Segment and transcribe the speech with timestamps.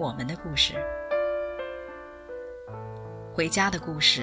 [0.00, 0.76] 我们的故事，
[3.34, 4.22] 回家的故事，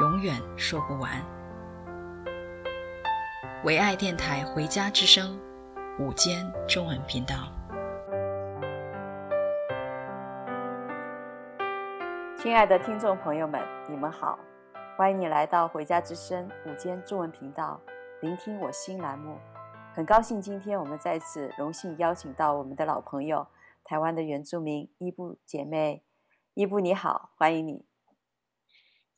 [0.00, 1.10] 永远说不完。
[3.64, 5.40] 唯爱电台《回家之声》
[6.04, 7.50] 午间中文频道，
[12.36, 13.58] 亲爱的听众朋友们，
[13.88, 14.38] 你们好，
[14.94, 17.80] 欢迎你来到《回家之声》午间中文频道，
[18.20, 19.38] 聆听我心栏目。
[19.94, 23.46] 很高兴今天我们再次荣幸邀请到我们的老朋友。
[23.84, 26.02] 台湾的原住民伊布姐妹，
[26.54, 27.84] 伊布你好，欢迎你。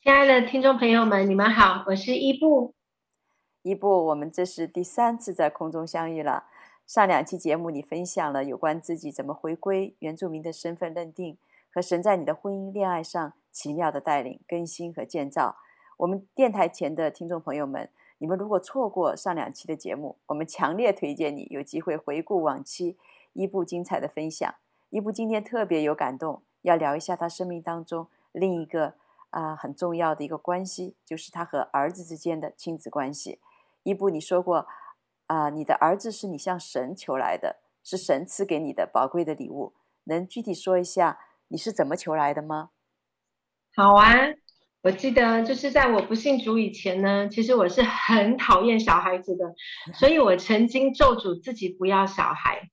[0.03, 2.75] 亲爱的听众朋友们，你们好，我是伊布。
[3.63, 6.47] 伊布，我们这是第三次在空中相遇了。
[6.87, 11.39] 上两期节目你分享了有关自己怎么回归原住民的身份认定，
[11.73, 15.57] 和神在你的婚姻恋爱上奇妙的带领、更新和建造。
[15.99, 22.99] 我们电台前的听众朋友们，你们如果错过上两期的节目，我们强烈推荐你有机会回顾往期。
[23.33, 24.55] 伊布精彩的分享，
[24.91, 28.95] 伊布今天特别有感动，要聊一下他生命当中另一个
[29.31, 33.41] 啊、很重要的一个关系，就是他和儿子之间的亲子关系。
[33.83, 34.67] 伊布，你说过
[35.27, 39.73] 啊、你的儿子是你向神求来的，是神赐给你的宝贵的礼物，
[40.05, 41.19] 能具体说一下
[41.49, 42.71] 你是怎么求来的吗？
[43.75, 44.13] 好啊，
[44.83, 49.55] 我记得就是在我不信主以前呢，其实我是很讨厌小孩子的，
[49.95, 52.69] 所以我曾经咒诅自己不要小孩。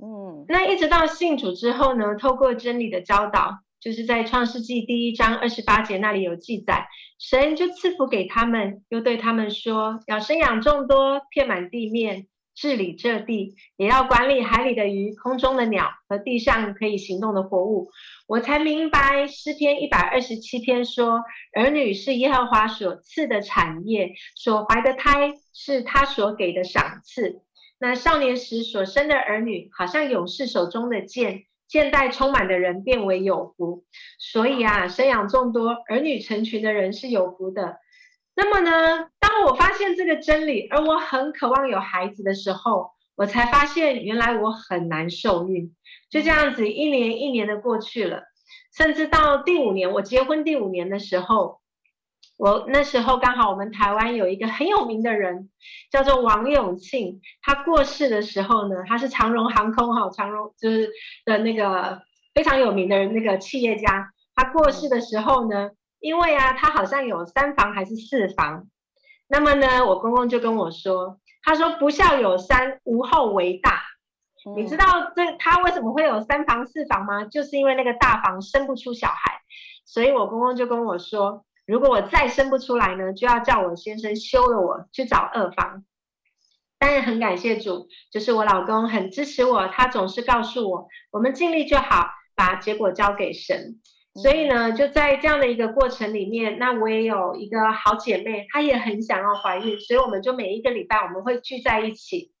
[0.00, 6.86] 嗯，那一直到信主之后呢，透过真理的教导，就是在创世纪第一章二十八节那里有记载，
[7.18, 17.90] 神就赐福给他们，又对他们说，要生养众多，遍满地面，治理这地，也要管理海里的鱼、空中的鸟和地上可以行动的活物。
[18.26, 21.22] 我才明白诗篇一百二十七篇说，
[21.54, 27.40] 儿女是耶和华所赐的产业，所怀的胎是他所给的赏赐。
[27.78, 33.84] 那少年时所生的儿女，好像勇士手中的剑，剑带充满的人变为有福。
[34.18, 37.78] 所以啊，生养众多，儿女成群的人是有福的。
[38.34, 45.74] 那么呢，当我发现这个真理，而我很渴望有孩子的时候，我才发现原来我很难受孕。
[46.08, 48.22] 就这样子，一年一年的过去了，
[48.74, 51.60] 甚至到第五年，我结婚第五年的时候。
[52.36, 55.48] 我那时候刚好我们台湾有一个很有名的人，
[55.90, 57.22] 叫做王永庆。
[57.40, 60.90] 他过世的时候呢，他是长荣航空哈，长荣就是
[61.24, 62.02] 的那个
[62.34, 64.12] 非常有名的那个企业家。
[64.34, 68.66] 他过世的时候呢，因为啊，他好像有三房还是四房。
[69.28, 73.82] 那么呢，我公公就跟我说，他说不孝有三，无后为大。
[74.54, 74.84] 你知道
[75.16, 77.24] 这他为什么会有三房四房吗？
[77.24, 79.40] 就是因为那个大房生不出小孩，
[79.86, 81.45] 所以我公公就跟我说。
[81.66, 85.84] 如果我再生不出来呢，就要叫我先生休了我去找二房。
[86.78, 92.06] 但是很感谢主，就是我老公很支持我，他总是告诉我，我们尽力就好，
[92.36, 93.80] 把结果交给神。
[94.14, 102.32] 所以呢，就在这样的一个过程里面，那我也有一个好姐妹，她也很想要怀孕，所以我们就每一个礼拜我们会聚在一起，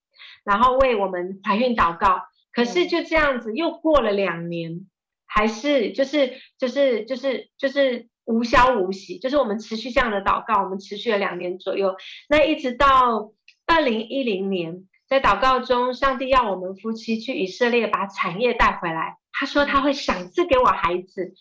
[0.44, 2.22] 然后为我们怀孕祷告。
[2.52, 4.86] 可是就这样子又过了两年，
[5.26, 8.08] 还是就是就是就是就是。
[8.26, 11.96] 无消无息，就是我们持续这样的祷告，我们持续了两年左右。
[12.28, 13.32] 那一直到
[13.66, 19.16] 二零一零年，在祷告中，上帝要我们夫妻去以色列把产业带回来。
[19.32, 21.34] 他说他会赏赐给我孩子，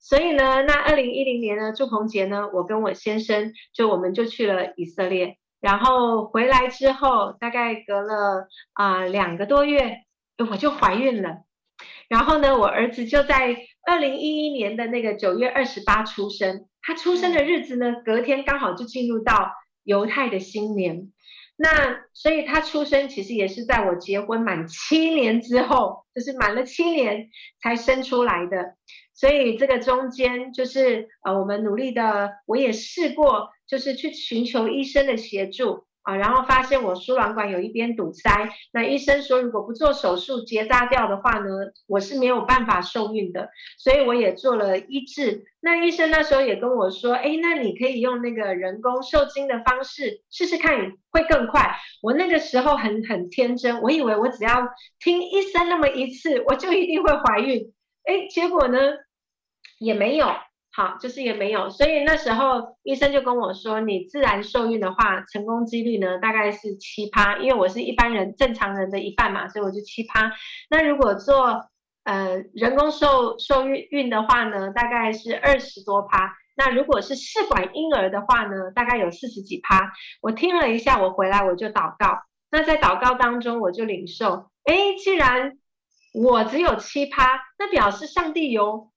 [0.00, 9.98] 所以呢，那二零一零年呢，祝棚节呢，我跟我先生就我们就去了以色列，然后回来之后，大概隔了啊、呃、两个多月，
[10.50, 11.42] 我就怀孕了。
[12.08, 13.56] 然后呢，我儿子就在
[13.86, 16.66] 二零一一年的那个九月二十八出生。
[16.80, 19.52] 他出生的日子呢，隔天刚好就进入到
[19.84, 21.12] 犹太的新年。
[21.56, 27.28] 那所以他出生其实也是在我结婚满七年之后，就是满了七年
[27.62, 28.74] 才生出来的。
[29.14, 35.84] 所以这个中间就是呃，我们努力的，我也试过，就是去寻求医生的协助。
[36.02, 41.46] 啊，然后发现我输卵管有一边堵塞，那医生说如果不做手术结扎掉的话呢，
[41.86, 45.44] 我是没有办法受孕的，所以我也做了医治。
[45.60, 51.76] 那医生那时候也跟我说，哎，那你可以用那个人工受精的方式试试看，会更快。
[52.02, 54.68] 我那个时候很很天真，我以为我只要
[54.98, 57.72] 听医生那么一次，我就一定会怀孕。
[58.04, 58.78] 哎，结果呢，
[59.78, 60.26] 也没有。
[60.74, 70.32] 好，就是也没有，所以那时候医生就跟我说，你自然受孕的话，成功几率呢大概是七趴，因为我是一般人正常人的一半嘛，所以我就七趴。
[70.70, 71.66] 那如果做
[72.04, 76.34] 呃人工受受孕孕的话呢，大概是二十多趴。
[76.56, 79.92] 那如果是试管婴儿的话呢，大概有四十几趴。
[80.22, 82.22] 我听了一下，我回来我就祷告。
[82.50, 85.58] 那在祷告当中，我就领受，哎，既然
[86.14, 88.90] 我只有七趴，那表示上帝有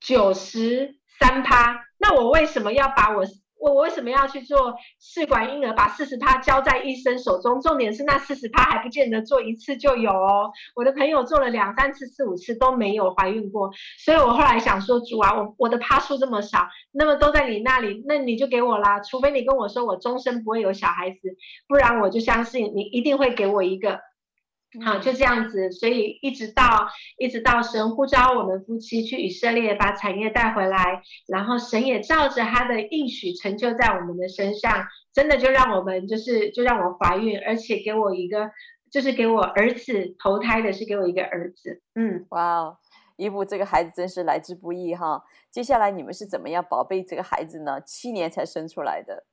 [0.00, 0.98] 九十。
[1.18, 3.24] 三趴，那我为什么要把我
[3.60, 5.72] 我为什么要去做试管婴儿？
[5.72, 10.50] 把四十趴交在医生手中，重点是那四十趴还不见得做一次就有哦。
[10.74, 13.70] 我的朋友做了两三次、四五次都没有怀孕过，
[14.04, 19.00] 所以我后来想说，主啊，我我的趴数这么少，那么都在你那里，那你就给我啦。
[19.00, 21.18] 除非你跟我说我终身不会有小孩子，
[21.66, 24.00] 不然我就相信你一定会给我一个。
[24.82, 26.88] 好，就这样子，所以一直到
[27.18, 38.50] 一直到神呼召我们夫妻去以色列把产业带回来，然后神也照着他的应许成就在我们的身上，真的就让我们就是就让我怀孕，而且给我一个
[38.90, 42.78] 就是给我儿子投胎的是给我一个儿子，嗯，哇哦，
[43.16, 45.22] 伊布这个孩子真是来之不易哈。
[45.50, 47.80] 接下来你们是怎么样宝贝这个孩子呢？
[47.80, 49.24] 七年才生出来的。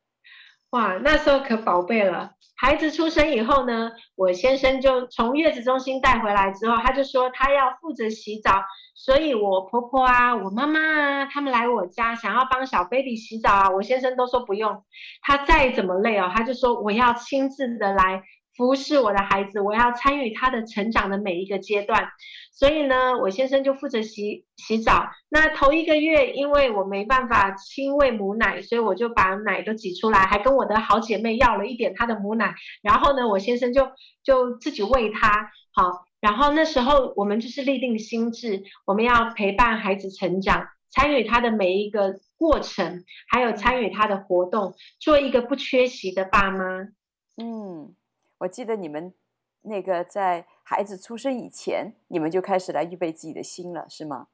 [0.72, 2.32] 哇，那时候可宝贝了。
[2.56, 8.64] 孩子出生以后呢，我先生就从月子中心带回来之后，他就说他要负责洗澡，
[8.96, 14.84] 所以我婆婆啊，我妈妈啊，他们来我家想要帮小 baby 洗澡啊，我先生都说不用，
[15.22, 18.24] 他再怎么累哦，他就说我要亲自的来。
[18.56, 22.10] 服侍我的孩子，我要参与他的成长的每一个阶段，
[22.52, 25.10] 所以呢，我先生就负责洗洗澡。
[25.30, 32.54] 那头一个月，因为我没办法亲喂母奶，所以我就把奶都挤出来，还跟我的好姐妹要了一点她的母奶。
[32.82, 33.90] 然后呢，我先生就
[34.24, 35.50] 就自己喂他。
[35.74, 46.90] 好，然后那时候我们就是立定心志，我们要陪伴孩子成长，参与他的每一个过程，还有参与他的活动，做一个不缺席的爸妈。
[47.38, 47.96] 嗯。
[48.42, 49.14] 我记得你们
[49.62, 54.28] 那个在孩子出生以前，你们就开始来预备自己的心了，是吗？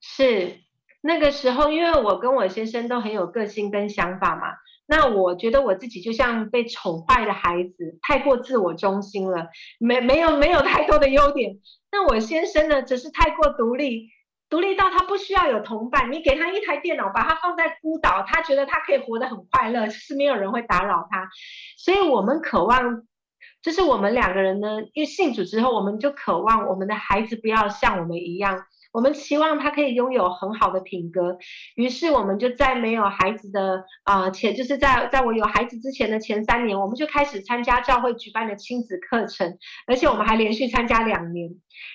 [0.00, 0.60] 是
[1.00, 4.54] 那个时候，因为我跟我先生都很有个性跟想法嘛。
[4.86, 9.48] 那我觉得我自己就像被宠坏的孩子，太过自我中心了，
[9.80, 11.58] 没没有没有太多的优点。
[11.90, 14.10] 那我先生呢，只是太过独立，
[14.48, 16.12] 独立到他不需要有同伴。
[16.12, 21.28] 你给他一台电脑，把他放在孤岛，他觉得他可以活得很快乐，是没有人会打扰他。
[21.76, 23.02] 所以我们渴望。
[23.64, 31.38] 就是我们两个人呢，因为信主之后，我们就渴望我们的孩子不要像我们一样，我们期望他可以拥有很好的品格。
[31.74, 39.56] 于是我们就在没有孩子的啊前、呃，就是在在我有孩子之前的前三年，我们就开始参加教会举办的亲子课程，
[39.86, 41.48] 而且我们还连续参加两年。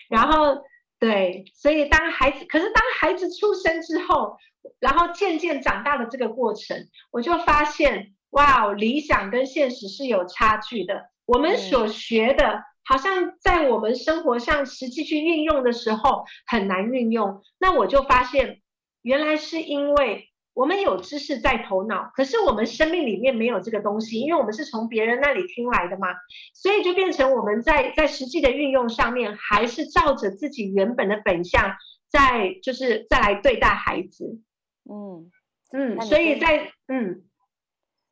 [0.09, 0.57] 然后
[0.99, 4.37] 对，所以当孩子，可是当孩子出生之后，
[4.79, 11.11] 然后渐渐长大的这个过程，我就发现，哇，理想跟现实是有差距的。
[11.31, 17.43] 我们所学的，好像在我们生活上实际去运用的时候很难运用。
[17.59, 18.61] 那我就发现，
[19.03, 26.07] 原来是因为我们有知识在头脑，可是我们生命里面没有这个东西，因为我们是从别人那里听来的嘛，
[26.55, 31.75] 所以就变成我们在在实际的运用上面，还是照着自己原本的本相，
[32.09, 34.41] 在就是再来对待孩子。
[34.89, 35.29] 嗯
[35.73, 37.21] 嗯，所以在嗯，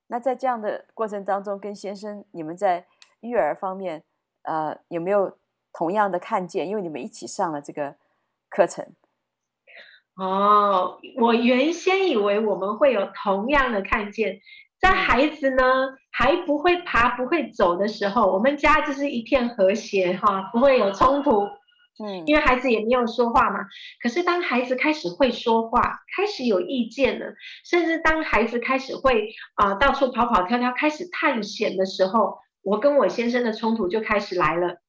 [0.06, 2.86] 那在这样的过程当中，跟先生你们在。
[3.22, 4.04] 育儿方面，
[4.44, 5.38] 呃，有没有
[5.74, 6.68] 同样的看见？
[6.68, 7.96] 因为你们一起上了这个
[8.50, 8.86] 课程。
[10.16, 14.40] 哦，我原先以为我们会有同样的看见，
[14.80, 15.64] 在孩子呢
[16.12, 21.44] 还不会爬、不会走的时候，我们家就是一片和谐哈，不会有冲突。
[22.04, 23.60] 嗯， 因为孩子也没有说话嘛。
[24.02, 32.40] 可是当孩子开始会说话，开始有意见了，甚至当孩子开始会啊、呃、到处跑跑跳跳，开始探险的时候。
[32.68, 34.82] 我跟我先生的冲突就开始来了，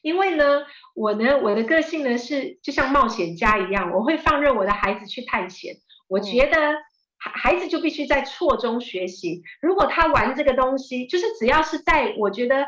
[0.00, 0.62] 因为呢，
[0.94, 5.74] 我呢，我的个性呢是就像冒险家一样，我会放任我的孩子去探险。
[6.06, 6.56] 我觉得
[7.18, 9.42] 孩孩子就必须在错中学习。
[9.60, 12.64] 如果他玩这个东西，就是只要是在我觉得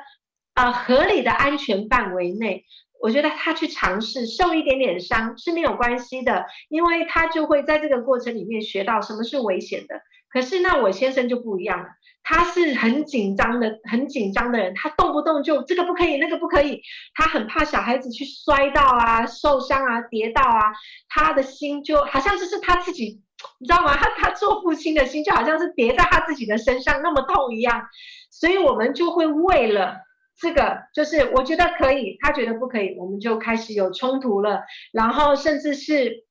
[0.55, 2.65] 呃合理的安全范围内，
[3.01, 10.01] 我觉得他去尝试受一点点伤是没有关系的，因为他就会在这个过程里面学到什么是危险的。
[10.29, 11.87] 可是那我先生就不一样了。
[12.25, 16.81] 他是很紧张的，很紧张的人，他动不动就这个不可以，那个不可以，
[17.15, 20.73] 他很怕小孩子去摔到啊、受伤啊、跌倒啊，
[21.09, 23.21] 他的心就好像就是他自己，
[23.59, 23.97] 你知道吗？
[23.97, 27.89] 他他做父亲的心就好像是叠在他自己的身上那么痛一样，
[28.31, 29.97] 所以我们就会为了
[30.39, 34.63] 这个，就是我觉得可以，他觉得不可以，我们就开始有冲突了，
[34.93, 36.25] 然后甚至是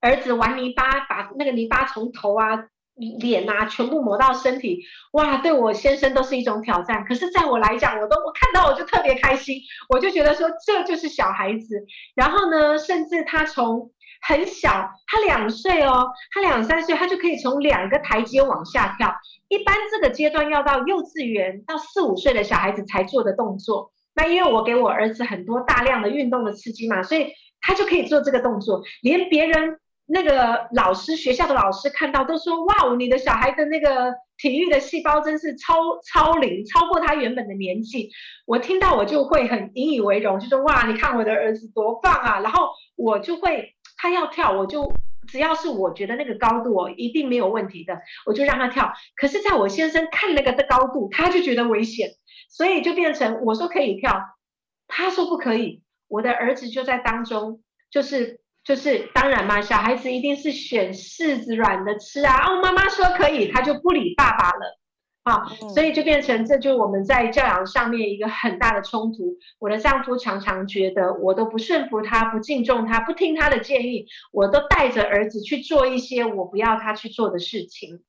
[0.00, 2.66] 儿子玩泥巴，把那个泥巴从头啊。
[2.96, 5.36] 脸啊，全部抹到身体，哇！
[5.36, 7.04] 对我先生都是一种挑战。
[7.04, 9.60] 可是，在我来讲，我都我看到我就特别开心，
[9.90, 11.84] 我就觉得说这就是小孩子。
[12.14, 13.90] 然后呢，甚至他从
[14.22, 19.14] 很小，他两岁哦，他两三岁，他就可以从两个台阶往下跳。
[19.48, 23.92] 一般这个阶段要到幼稚园到四五岁的小孩子才做的动作。
[24.14, 27.28] 那因为我给我儿子很多大量的运动的刺激嘛，所以
[27.60, 29.78] 他就可以做这个动作，连别人。
[30.08, 38.08] 那个老师，学校的老师看到都说：“哇，你的小孩的那个体育的细胞真是超超龄，超过他原本的年纪。”
[38.46, 44.92] 我听到我就会很引以为荣，就说：“哇，你看我的儿子多棒啊！”然后我就会，他要跳，我就
[45.26, 48.92] 只要是我觉得那个高度哦，一定没有问题的，我就让他跳。
[49.16, 52.10] 可是，在我先生看那个的高度，他就觉得危险，
[52.48, 54.22] 所以就变成我说可以跳，
[54.86, 55.82] 他说不可以。
[56.06, 57.60] 我的儿子就在当中，
[57.90, 58.38] 就是。
[58.66, 62.48] 就是当然嘛，小孩子一定是选柿子软的吃啊。
[62.48, 64.78] 哦，妈妈说可以，他就不理爸爸了
[65.22, 69.36] 啊，所以就变成这就是我们在教养上面一个很大的冲突。
[69.60, 78.02] 我的丈夫常常觉得我都不顺服他，不敬重他，不听他的建议，我都带着儿子去做一些我不要他去做的事情。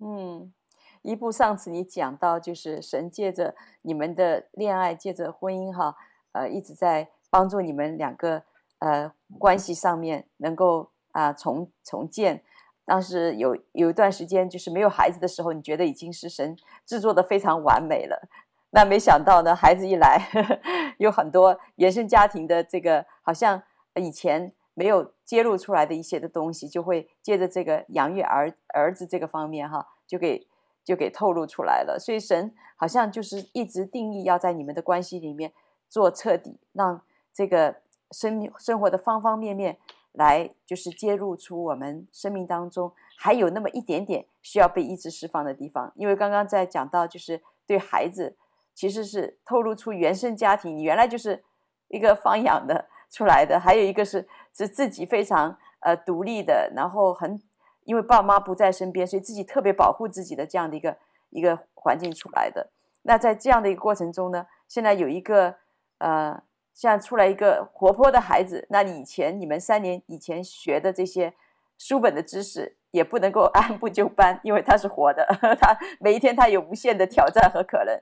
[0.00, 0.52] 嗯，
[1.00, 5.96] 一部上次你讲到，就是神借着你们的恋爱，借着婚姻哈，
[6.32, 8.42] 呃，一直在帮助你们两个。
[8.84, 12.42] 呃，关系上面能够啊、重重建，
[12.84, 18.28] 当时有有一段时间就是没有孩子的时候，你觉得已经是神制作的非常完美了。
[18.72, 20.60] 那没想到呢，孩子一来，呵 呵
[20.98, 23.62] 有很多原生家庭的这个好像
[23.94, 30.46] 以前没有揭露出来的一些的东西，就会借着这个养育儿儿子这个方面哈，就给
[30.84, 31.98] 就给透露出来了。
[31.98, 35.54] 所以神好像就是一直定义要在你们的关系里面
[35.88, 37.00] 做彻底，让
[37.32, 37.76] 这个。
[38.14, 39.76] 生命生活的方方面面，
[40.12, 45.92] 来就是揭露出我们生命当中还有那么一点点需要被一直释放的地方。
[45.96, 48.36] 因为刚刚在讲到，就是对孩子，
[48.72, 51.42] 其实是透露出原生家庭，你原来就是
[51.88, 57.42] 一个放养的出来的，还有一个是是自己非常呃独立的，然后很
[57.82, 60.96] 因为爸妈不在身边，所以自己特别保护自己的这样的一个
[61.30, 62.70] 一个环境出来的。
[63.02, 65.56] 那在这样的一个过程中呢，现在有一个
[65.98, 66.40] 呃。
[66.74, 71.32] 像出来一个活泼的孩子，那你以前你们三年以前学的这些
[71.78, 75.24] 书本的知识也不能够 按部就班，因为他是活的，
[75.60, 77.96] 他每一天他有无限的挑战和可能。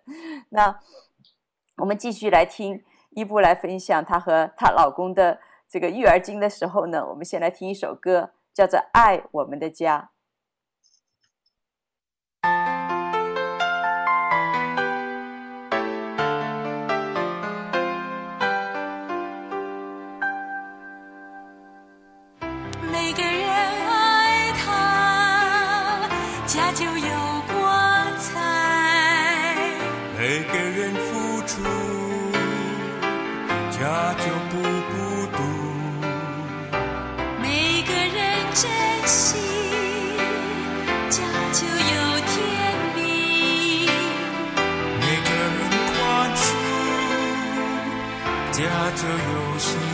[0.48, 0.80] 那
[1.76, 5.38] 我们继续来听伊布来分享她和她老公的
[5.68, 10.10] 这个育儿经的时候呢，我们先来听一首歌，叫做《爱我们的家》。
[48.94, 49.91] 这游戏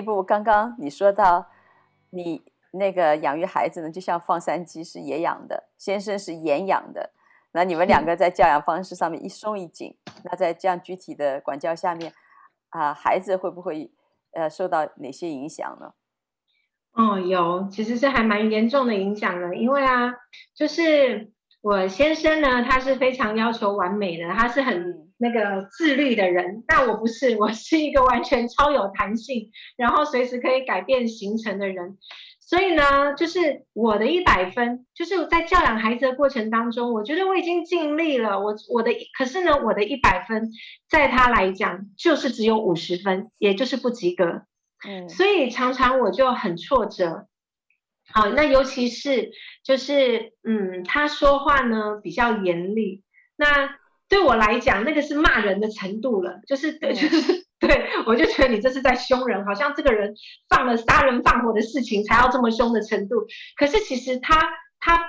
[0.00, 1.46] 一，刚刚你说到
[2.10, 2.42] 你
[2.72, 7.12] 那个养育孩子呢，就像放山鸡是野养的，先生是严养的，
[7.52, 12.12] 那你们两个在教养方式上面一松一紧，那在这样具体的管教下面，
[12.68, 13.90] 啊，孩子会不会
[14.32, 15.92] 呃受到哪些影响呢？
[16.92, 20.12] 哦，有，其实是还蛮严重的影响的，因为啊，
[20.54, 31.98] 就是我先生呢，他是非常要求完美的，他是很那个自律的人，但我不是，我是一个完全超有弹性，然后随时可以改变行程的人，
[32.40, 40.50] 所以呢，就是我的一百分，就是在教养孩子的过程当中，我觉得我已经尽力了，我我的，可是呢，我的一百分，
[40.88, 44.46] 在他来讲就是只有五十分，也就是不及格。
[44.88, 47.26] 嗯，所以常常我就很挫折。
[48.12, 49.30] 好，那尤其是
[49.62, 53.02] 就是嗯，他说话呢比较严厉，
[53.36, 53.76] 那
[54.10, 60.14] 对我来讲那个是骂人的程度了，就是对，就是 对我就觉得你这是在凶人，好像这个人
[60.50, 63.24] 犯了杀人放火的事情才要这么凶的程度。
[63.56, 64.38] 可是其实他
[64.78, 65.00] 他他。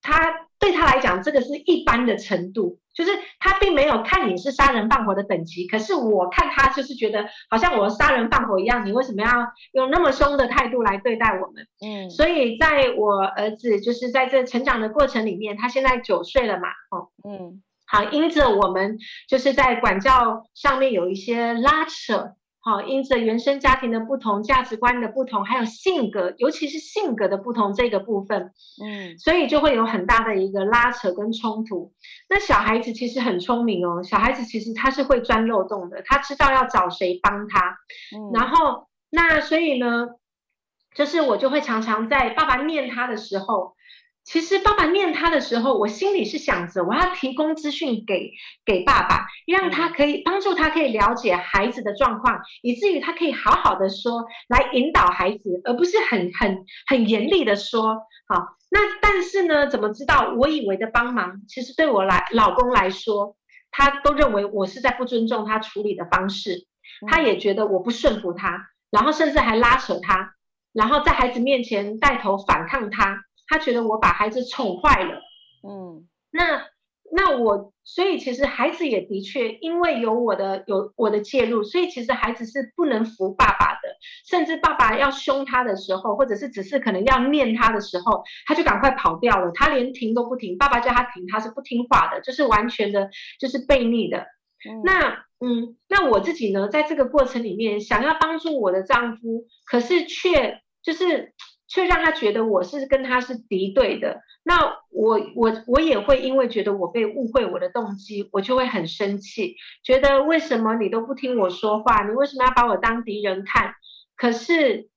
[0.00, 9.30] 他对他来讲，这个是一般的程度，就是他并没有看你是杀人放火的等级，可是我看他就是觉得好像我杀人放火一样，你为什么要
[9.72, 11.66] 用那么凶的态度来对待我们？
[11.80, 18.98] 嗯，所以在我儿子就是在这成长的过程里面，他现在九岁了嘛，哦，嗯，好，因着我们
[19.28, 22.34] 就是在管教上面有一些拉扯。
[22.60, 28.52] 好，因着原生家庭的不同、价值观的不同，还有性格，尤其是性格的不同这个部分，
[28.84, 31.94] 嗯，所以就会有很大的一个拉扯跟冲突。
[32.28, 37.78] 那小孩子其实很聪明哦，小孩子其实他是会钻漏洞的，他知道要找谁帮他。
[38.14, 40.08] 嗯，然后那所以呢，
[40.94, 43.77] 就是我就会常常在爸爸念他的时候。
[44.30, 48.32] 其实爸爸念他的时候，我心里是想着，我要提供资讯给
[48.66, 57.94] 给爸爸，让他可以帮助他可以了解孩子的状况，以至于他可以好好的说，来引导孩子，而不是很很很严厉的说。
[58.28, 60.34] 好，那但是呢，怎么知道？
[60.36, 63.34] 我以为的帮忙，其实对我来老公来说，
[63.70, 66.66] 他都认为我是在不尊重他处理的方式，
[67.08, 70.34] 他也觉得我不顺服他，然后甚至还拉扯他，
[70.74, 73.24] 然后在孩子面前带头反抗他。
[73.48, 75.20] 他觉得我把孩子宠坏了，
[75.66, 76.66] 嗯，那
[77.10, 83.96] 那我，所以其实孩子也的确因为有我的有我的介入，所以其实孩子是不能服爸爸的，
[84.28, 93.08] 甚至爸爸要凶他的时候，或者是只是可能要念他的时候，他就赶快跑掉了，他连停都不停，爸爸叫他停，他是不听话的，就是完全的，
[93.40, 94.26] 就是悖逆的。
[94.68, 101.32] 嗯，那嗯，那我自己呢，在这个过程里面想要帮助我的丈夫，可是却就是。
[101.68, 112.04] 却让他觉得我是跟他是敌对的，那我我我也会因为觉得我被误会我的动机，我就会很生气，觉得为什么你都不听我说话？
[112.04, 113.74] 你为什么要把我当敌人看？
[114.16, 114.88] 可是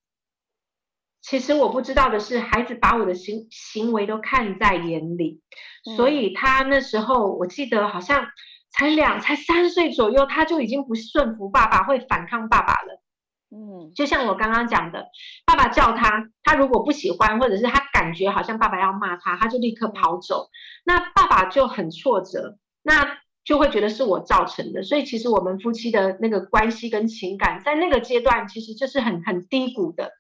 [1.22, 5.42] 其实我不知道的是，孩子把我的行行为都看在眼里，
[5.98, 8.28] 所以他那时候我记得好像
[8.72, 13.01] 才两才三岁左右，他就已经不顺服爸爸，会反抗爸爸了。
[13.54, 15.08] 嗯，就像我刚刚讲的，
[15.46, 20.48] 爸爸叫他，他如果不喜欢，或者是他感觉好像爸爸要骂他，他就立刻跑走。
[20.86, 24.84] 那爸爸就很挫折，那就会觉得是我造成的。
[24.84, 30.14] 所以其实我们夫妻的那个关系跟情感，在那个阶段其实就是很很低谷的，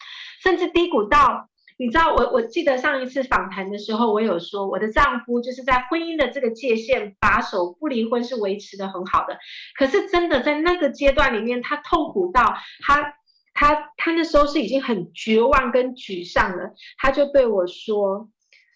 [0.44, 9.38] 甚至低谷到，你知道，我我记得上一次访谈的时候，我有说我的丈夫就是在婚姻的这个界限把守，不离婚是维持得很好的。
[9.80, 12.44] 可是真的在那个阶段里面，他痛苦到
[12.86, 13.14] 他。
[13.54, 18.30] 他他那时候是已经很绝望跟沮丧了，他就对我说，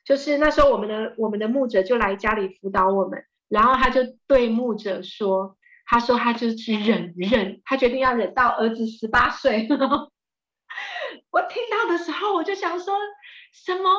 [0.03, 9.67] 就是那时候我们的我们的牧者就来家里辅导我们，然后他就对牧者说，他说他就是忍忍，他决定要忍到儿子十八岁。
[11.31, 12.95] 我听到的时候，我就想说
[13.53, 13.89] 什么？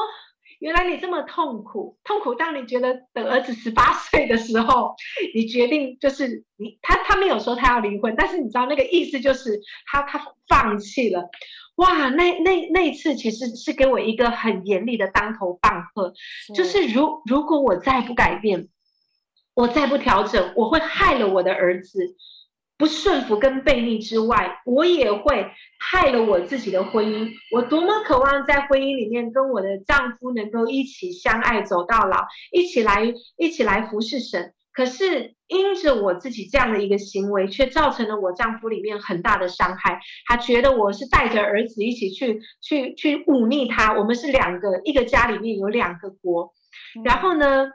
[0.60, 4.94] 原来你这么痛苦，痛苦到你觉得等儿子十八岁的时候，
[5.34, 11.28] 你决定就是你他他没有说他要离婚，但是你知道那个意思就是他他放弃了。
[11.76, 16.14] 哇，那那那一次其实是给我一个很严厉的当头棒喝，
[16.54, 18.68] 就是如如果我再不改变，
[19.54, 22.16] 我再不调整，我会害了我的儿子。
[22.78, 25.46] 不顺服跟悖逆之外，我也会
[25.78, 27.30] 害了我自己的婚姻。
[27.52, 34.52] 我多么渴望在婚姻里面跟我的丈夫能够一起相爱走到老，一起来一起来服侍神。
[34.72, 40.00] 可是因着我自己这样的一个行为，却造成了我丈夫里面很大的伤害。
[40.26, 43.94] 他觉得我是带着儿子一起去去去忤逆他。
[43.94, 46.52] 我们是两个，一个家里面有两个国。
[47.06, 47.70] 然后呢，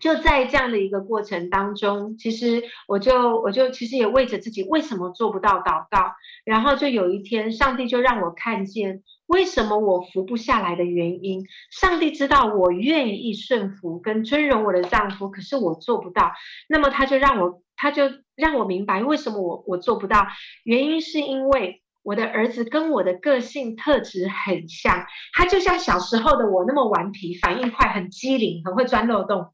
[0.00, 6.12] 就在这样的一个过程当中，其实我就我就其实也为着自己为什么做不到祷告，
[6.44, 11.46] 然后就有一天，上帝就让我看见为什么我服不下来的原因。
[11.70, 16.32] 上帝知道我愿意顺服跟尊荣我的丈夫，可是我做不到。
[16.68, 20.26] 那么他就让我他就让我明白为什么我我做不到，
[20.64, 29.52] 原因是因为我的儿子跟我的个性特质很像，他就像小时候的我那么顽皮，反应快，很机灵，很会钻漏洞。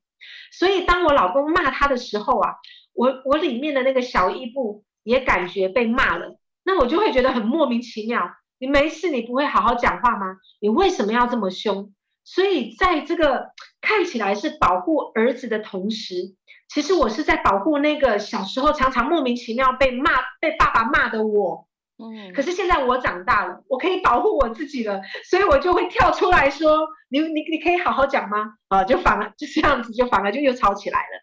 [0.52, 2.54] 所以，当我老公骂他的时候啊，
[2.92, 8.30] 我我里面的那个小伊布也感觉被骂了，那我就会觉得很莫名其妙。
[8.58, 10.36] 你没事，你不会好好讲话吗？
[10.60, 11.94] 你为什么要这么凶？
[12.24, 16.36] 所以，在这个看起来是保护儿子的同时，
[16.68, 21.66] 其实我是在保护那个小时候常常莫名其妙被骂、被爸爸骂的我。
[22.00, 31.20] 嗯，可是现在我长大了，我可以保护我自己了，所以我就会跳出来说：“你你你可以好好讲吗？”啊，就反而就这样子，就反而就又吵起来了。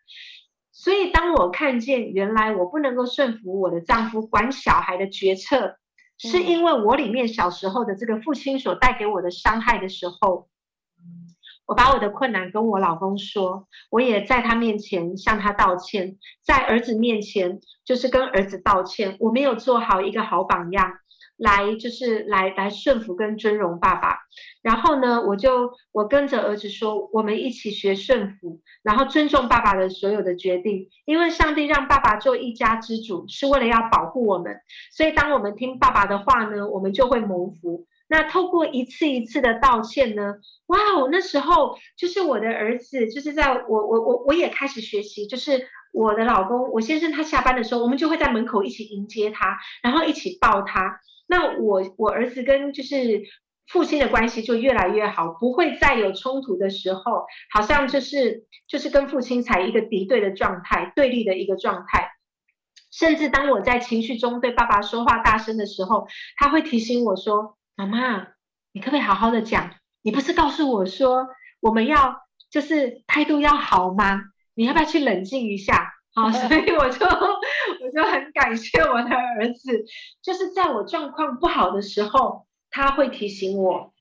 [0.72, 5.78] 所以当我看见原来我不能够顺服我的丈夫管小孩的决策，
[6.18, 10.48] 是因为我里面小时候的这个父亲所带给我的伤害的时候。
[11.68, 20.94] 我把我的困难跟我老公说，我也在他面前向他道歉，在儿子面前就是跟儿子道歉，我没有做好一个好榜样，
[21.36, 24.20] 来就是来来顺服跟尊荣爸爸。
[24.62, 34.62] 然后呢，我就我跟着儿子说，我们一起学顺服，然后尊重爸爸的所有的决定，因为上帝让爸爸做一家之主，是为了要保护我们，
[34.94, 37.86] 所以当我们听爸爸的话呢，我们就会蒙福。
[38.10, 40.36] 那透过一次一次的道歉呢，
[40.68, 51.02] 哇哦，那时候就是我的儿子，就是在我我我我也开始学习，就是我的老公，我先生他下班的时候，我们就会在门口一起迎接他，然后一起抱他。
[51.28, 53.24] 那我我儿子跟就是
[53.68, 62.12] 父亲的关系就越来越好，不会再有冲突的时候，好像就是就是跟父亲才一个敌对的状态，对立的一个状态。
[62.90, 67.57] 甚至当我在情绪中对爸爸说话大声的时候，他会提醒我说。
[67.78, 68.28] 妈妈，
[68.72, 69.76] 你可不可以好好的讲？
[70.02, 71.28] 你不是告诉我说
[71.60, 74.20] 我们要就是态度要好吗？
[74.56, 75.94] 你要不要去冷静一下？
[76.16, 79.86] 好，所以我就 我就很感谢我的儿子，
[80.24, 83.94] 就是在我状况不好的时候，他会提醒我。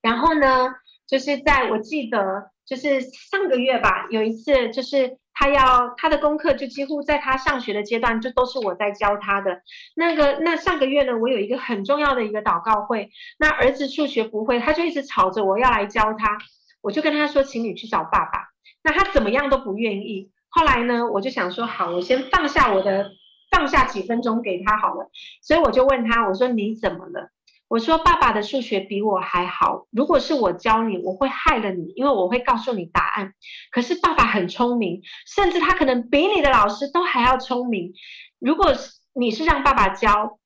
[0.00, 0.76] 然后呢，
[1.08, 5.18] 就是在我记得就是上个月吧，有一次就是。
[5.34, 9.62] 他要他的功课就几乎在他上学的阶段就都是我在教他的。
[9.96, 16.38] 那个那上个月呢，我有一个很重要的一个祷告会，那儿子数学不会，他就一直吵着我要来教他，
[16.80, 18.48] 我就跟他说，请你去找爸爸。
[18.82, 20.30] 那他怎么样都不愿意。
[20.48, 23.12] 后来呢，我就想说好，我先放下我的，
[23.50, 25.10] 放下几分钟给他好了。
[25.40, 27.30] 所以我就问他，我说你怎么了？
[27.72, 33.32] 我说爸爸的数学比我还好，如果是我教你，我会害了你，因为我会告诉你答案。
[33.70, 37.94] 可是爸爸很聪明，甚至他可能比你的老师都还要聪明。
[38.38, 40.38] 如果是你是让爸爸教，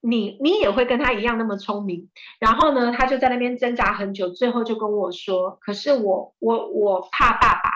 [0.00, 2.08] 你你也会跟他一样那么聪明。
[2.40, 7.72] 然后呢，他就在那边挣扎很久，最后就跟我说：“可是我我我怕爸爸。”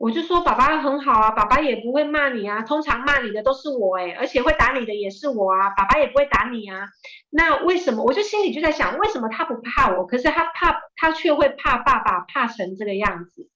[0.00, 6.88] 我就说爸爸很好啊，爸爸也不会骂你啊，通常骂你的都是我诶，而且会打你的也是我啊，爸爸也不会打你啊，
[7.28, 8.02] 那为什么？
[8.02, 13.50] 我就心里就在想，为什么他不怕我，可是他怕，他却会怕爸爸，怕成这个样子。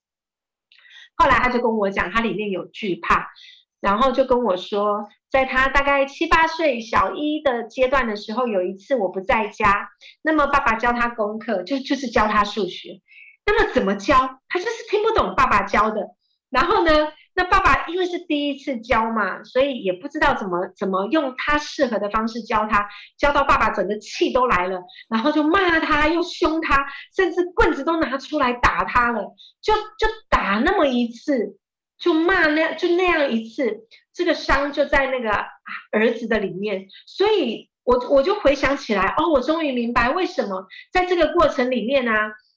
[1.17, 3.31] 后来他就跟我讲，他里面有惧怕，
[3.81, 9.89] 然后就跟我说，在他大概七八岁小一的阶段的时候，有一次我不在家，
[10.21, 13.01] 那么爸爸教他功课，就就是教他数学，
[13.47, 14.41] 那么怎么教？
[14.51, 16.11] 他就是听不懂爸爸教的。
[16.55, 16.91] 然后呢，
[17.35, 22.89] 那爸爸因为是第一次教嘛，所以也不知道怎么怎么用他适合的方式教他，
[23.19, 26.87] 教到爸爸整个气都来了，然后就骂他，又凶他，
[27.17, 31.59] 甚至棍子都拿出来打他了，就就打那么一次，
[31.99, 33.81] 就骂那就那样一次，
[34.15, 35.31] 这个伤就在那个
[35.91, 42.13] 儿子的里面，所以我我就回想起来，哦，我终于明白为什么在这个过程里面呢、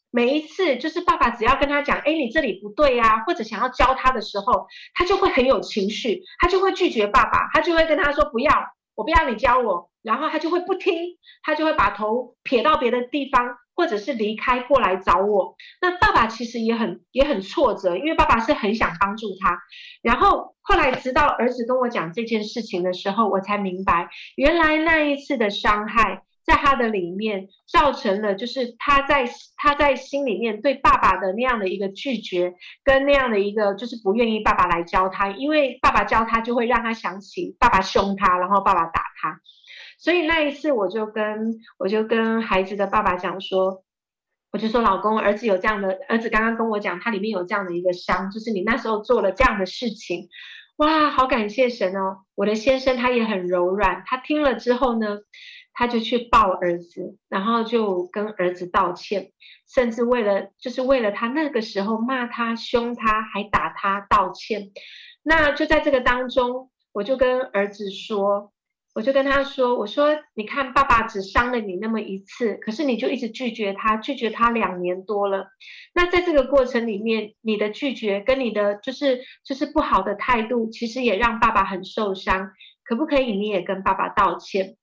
[0.10, 8.52] 每一次就是爸爸只要跟他讲，哎，你这里不对呀，或者想要教他的时候，他就会很有情绪，他就会拒绝爸爸，他就会跟他说不要，
[8.96, 15.56] 我不要你教我，然后他就会不听，他就会把头撇到别的地方，或者是离开过来找我。
[15.82, 19.60] 那爸爸其实也很也很挫折，因为爸爸是很想帮助他。
[20.02, 26.24] 然后后来直到儿子跟我讲这件事情的时候，我才明白，原来那一次的伤害。
[26.48, 32.54] 在他的里面造成了，就是他在他在心里面对爸爸的那样的一个拒绝，
[32.86, 39.42] 跟那样的一个就是不愿意爸爸来教他，因为爸爸教他就会让他想起爸爸凶他，然后爸爸打他，
[40.00, 43.84] 所以那一次我就跟我就跟孩子的爸爸讲说，
[44.54, 50.30] 我就说老公，儿子有这样的，儿子刚刚跟我讲，他里面有这样的一个伤，就是你那时候做了这样的事情，
[50.78, 52.20] 哇，好感谢神哦！
[52.36, 55.18] 我的先生他也很柔软，他听了之后呢，
[55.78, 59.32] 他就去抱儿子，然后就跟儿子道歉，
[59.72, 64.72] 甚至为了就是为了他那个时候骂他、凶他、还打他道歉。
[65.22, 68.52] 那就在这个当中，我就跟儿子说。
[68.96, 75.50] 我就跟他说：“我说，你看，爸爸只伤了你那么一次，可是你就一直拒绝他，拒绝他两年多了。
[75.94, 82.54] 那在这个过程里面，你的拒绝跟你的就是就是不好的态度，其实也让爸爸很受伤。
[82.84, 84.78] 可不可以你也跟爸爸道歉？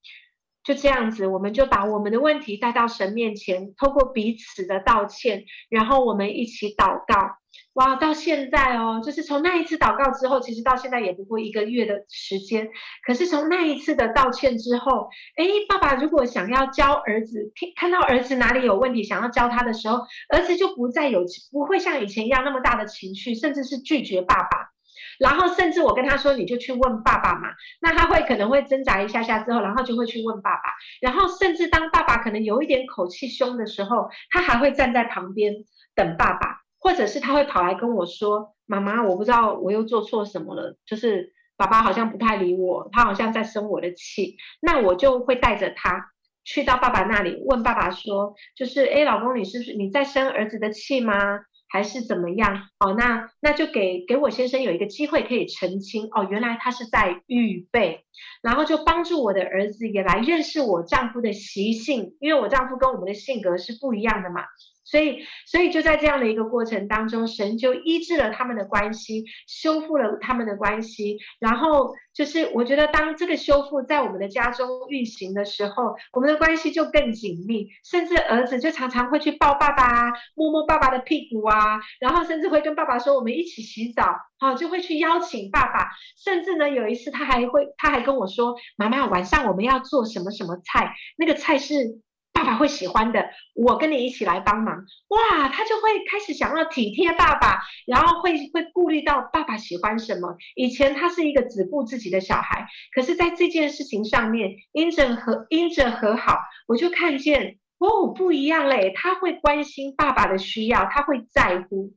[0.65, 7.37] 就这样子，我们就把我们的问题带到神面前，透过彼此的道歉，然后我们一起祷告。”
[7.75, 12.69] 哇，到现在哦，就是从那一次祷告之后，其实到现在也不过一个月的时间。
[13.05, 19.99] 可是从那一次的道歉之后，哎，爸爸如果想要教儿子，看到儿子哪里有问题，想要教他的时候，
[20.33, 24.74] 儿子就不再有，不会像以前一样那么大的情绪，甚至是拒绝爸爸。
[25.19, 27.49] 然后甚至我跟他说，你就去问爸爸嘛，
[27.81, 30.63] 那他会可能会挣扎一下下之后，然后就会去问爸爸。
[31.01, 35.53] 然后甚至当爸爸可能有一点口气凶的时候，他还会站在旁边
[35.95, 36.63] 等爸爸。
[36.81, 46.11] 或者是他会跑来跟我说：“妈妈，我不知道我又做错什么了，就是爸爸好像不太理我，他好像在生我的气。”那我就会带着他
[46.45, 51.41] 去到爸爸那里，问爸爸说：“就是，哎，老公，你是不是你在生儿子的气吗？
[51.75, 56.09] 还是怎么样？”哦，那那就给给我先生有一个机会可以澄清。
[56.13, 58.05] 哦，原来他是在预备，
[58.43, 64.43] 然后就帮助我的儿子也来认识我丈夫的习性，因为我丈夫跟我们的性格是不一样的嘛。
[64.85, 71.19] 所以，所以就在这样的一个过程当中，神就医治了他们的关系，修复了他们的关系。
[71.41, 77.69] 然后就是，我觉得当这个修复在我们的家中运行的时候，我们的关系就更紧密。
[77.83, 85.89] 甚至儿子就常常会去抱爸爸，摸摸爸爸的屁股啊，然后甚至会跟爸爸说：“我们一起洗澡。”好，就会去邀请爸爸。
[86.23, 90.95] 甚至呢，有一次他还会，他还跟我说：“妈妈，晚上我们要做什么什么菜？
[91.17, 92.01] 那个菜是。”
[92.45, 100.37] 爸爸会喜欢的，我跟你一起来帮忙，哇，他就会开始想要体贴爸爸，然后会会顾虑到爸爸喜欢什么。
[100.55, 111.95] 以前他是一个只顾自己的小孩，可是在这件事情上面，因着和因着和好，我就看见哦，不一样嘞，他会关心爸爸的需要，他会在乎。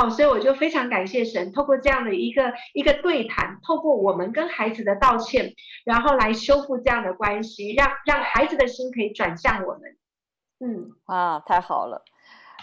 [0.00, 5.52] 哦，所以我就非常感谢神，透过这样的一个一个对谈，透过我们跟孩子的道歉，
[5.84, 9.82] 然后来修复这样的关系，让让孩子的心可以转向我们。
[10.60, 12.02] 嗯，啊，太好了。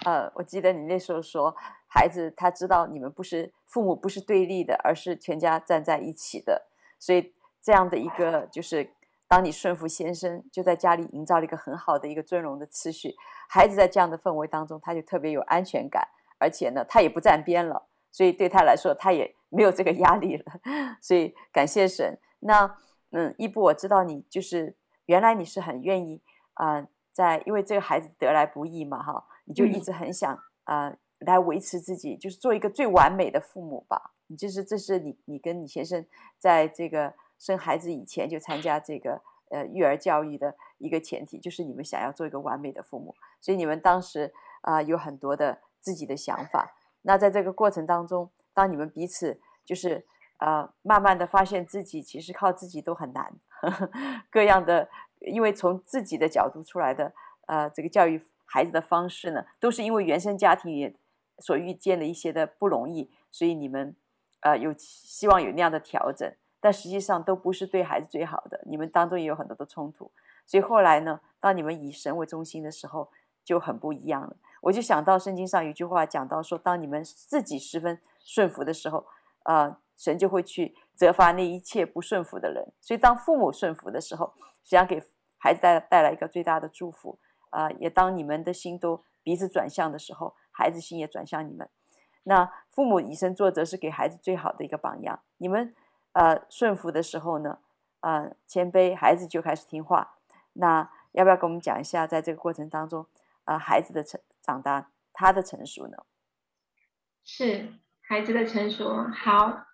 [0.04, 1.56] 呃，我记得你那时候说，
[1.88, 6.68] 孩子他知道你们不是父母不是对立的，而是全家站在一起的。
[6.98, 8.90] 所以这样的一个就是，
[9.28, 13.16] 当你顺服先生，就在家里营造了一个很好的一个尊荣的次序。
[13.48, 16.08] 孩子在这样的氛围当中，他就特别有安全感。
[16.38, 20.46] 而且呢，他也不站边了，所以对他来说，他也没有这个压力了。
[21.02, 22.18] 所以感谢神。
[22.40, 22.78] 那
[23.12, 26.22] 嗯，义布，我知道你就是原来你是很愿意
[26.54, 34.14] 啊、呃，在因为这个孩子得来不易嘛，哈，你就一直很想啊、呃、来维持自己，就是做一个最完美的父母吧。
[34.28, 36.06] 你就是这是你你跟你先生
[36.38, 43.16] 在这个生孩子以前就参加这个呃育儿教育的一个前提，就是你们想要做一个完美的父母。
[43.40, 45.60] 所以你们当时啊、呃、有很多的。
[45.80, 50.06] 自己的想法，那在这个过程当中，当你们彼此就是
[50.40, 53.90] 呃，慢慢的发现自己其实靠自己都很难，呵 呵
[54.30, 57.14] 各样的，因为从自己的角度出来的
[57.48, 60.94] 呃，这个教育孩子的方式呢，都是因为原生家庭也
[61.40, 63.96] 所遇见的一些的不容易，所以你们
[64.42, 70.12] 呃有希望有那样的调整，但实际上都不是对孩子最好的，你们当中也有很多的冲突，
[70.46, 73.10] 所以后来呢，当你们以神为中心的时候，
[73.44, 74.36] 就很不一样了。
[74.68, 79.06] 我就想到圣经上有句话讲到说，当你们自己十分顺服的时候，
[79.44, 82.74] 啊、呃，神就会去责罚那一切不顺服的人。
[82.82, 85.02] 所以，当父母顺服的时候，实际上给
[85.38, 87.18] 孩子带带来一个最大的祝福。
[87.50, 91.70] 啊、也当你们的心都彼此转向的时候，孩子心也转向你们。
[92.24, 95.22] 那父母以身作则是给孩子最好的一个榜样。
[95.38, 95.74] 你们
[96.12, 97.60] 呃顺服的时候呢，
[98.02, 100.16] 呃谦卑，孩子就开始听话。
[100.54, 103.04] 那要不要跟我们讲一下，在这个过程当中，
[103.46, 105.98] 啊、呃，孩子的成长大，他的成熟呢？
[107.26, 107.74] 是
[108.08, 109.06] 孩子的成熟。
[109.14, 109.66] 好，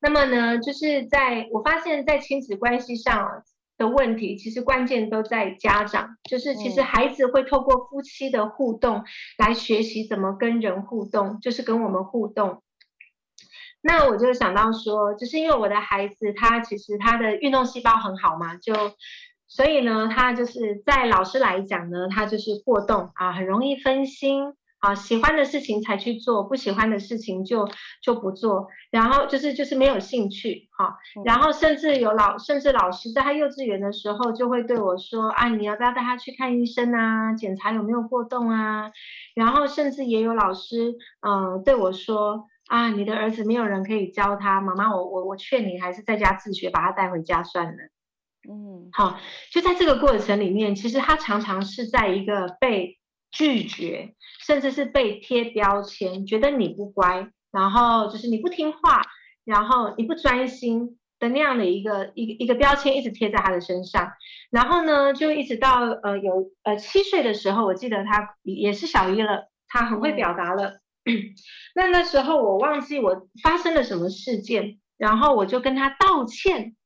[0.00, 3.44] 那么呢，就是在我发现，在亲子关系上
[3.76, 6.16] 的问题，其实关键都在家长。
[6.24, 9.04] 就是其实孩子会透过夫妻的互动
[9.36, 12.62] 来学习怎么跟人互动，就是跟我们互动。
[13.82, 18.72] 那我就想到说，就是因为我的孩子他其实他的运动细胞很好嘛，就。
[19.50, 24.54] 所以呢，他就是在老师来讲呢，他就是过动啊，很容易分心。
[24.80, 27.68] 啊，喜欢的事情才去做，不喜欢的事情就
[28.02, 38.90] 就不做，然后就是就是没有兴趣，哈，然后甚至有老甚至老师在他幼稚园的时候就会对我说，啊，你要不要带他去看医生啊，检查有没有过动啊，
[39.34, 47.76] 然后甚至也有老师，嗯、呃，对我说，啊，你的儿子没有人可以教他，妈妈，我我我劝你还是在家自学，把他带回家算了，
[48.48, 49.18] 嗯，好，
[49.52, 52.98] 就在这个过程里面，其实他常常是在一个被
[53.30, 54.14] 拒绝，
[54.46, 59.02] 甚至是被贴标签，觉得你不乖，然后就是你不听话，
[59.44, 64.10] 然后你不专心的那样的一个一个一个标签一直贴在他的身上。
[64.50, 70.80] 然后呢，就一直到呃有呃七岁的时候，我记得他也是小一了，他很会表达了。
[71.04, 71.34] 嗯、
[71.74, 76.76] 那那时候我忘记我发生了什么事件，然后我就跟他道歉，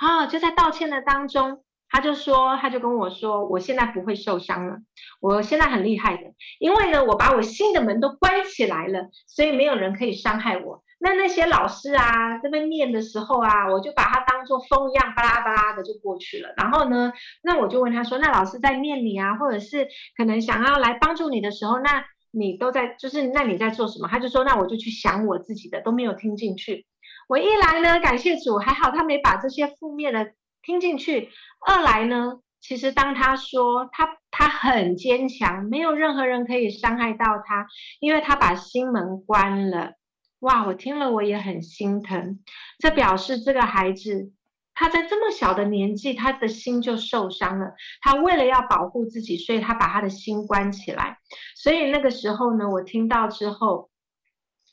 [0.00, 1.62] 啊，就在道歉的当中。
[1.92, 4.76] 他就说，他就跟我说，我现在不会受伤了，
[5.20, 6.22] 我现在很厉害的，
[6.60, 10.84] 因为呢，我把我心的门都关起来了，所以没有人可以伤害我。
[11.00, 16.54] 那那些老师啊，这边念的时候啊，我就把它当做风一样，巴拉巴拉的就过去了。
[16.56, 24.06] 然后呢，那我就问他说，那老师在念你啊，或者是可能想要来帮助你的时候，那你都在，就是那你在做什么？
[24.06, 26.86] 他就说，那我就去想我自己的，都没有听进去。
[27.30, 30.32] 我一来呢，感谢主，还好他没把这些负面的。
[30.62, 31.30] 听进去。
[31.64, 37.68] 二来呢，其实当他说他他很坚强，没有任何人可以伤害到他，
[38.00, 39.92] 因为他把心门关了。
[40.40, 42.40] 哇，我听了我也很心疼。
[42.80, 44.32] 这表示这个孩子
[44.74, 47.74] 他在这么小的年纪，他的心就受伤了。
[48.02, 51.18] 他为了要保护自己，所以他把他的心关起来。
[51.54, 53.88] 所以那个时候呢，我听到之后，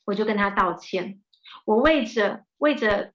[0.05, 1.21] 我就跟他道歉。
[1.65, 3.13] 我为着为着。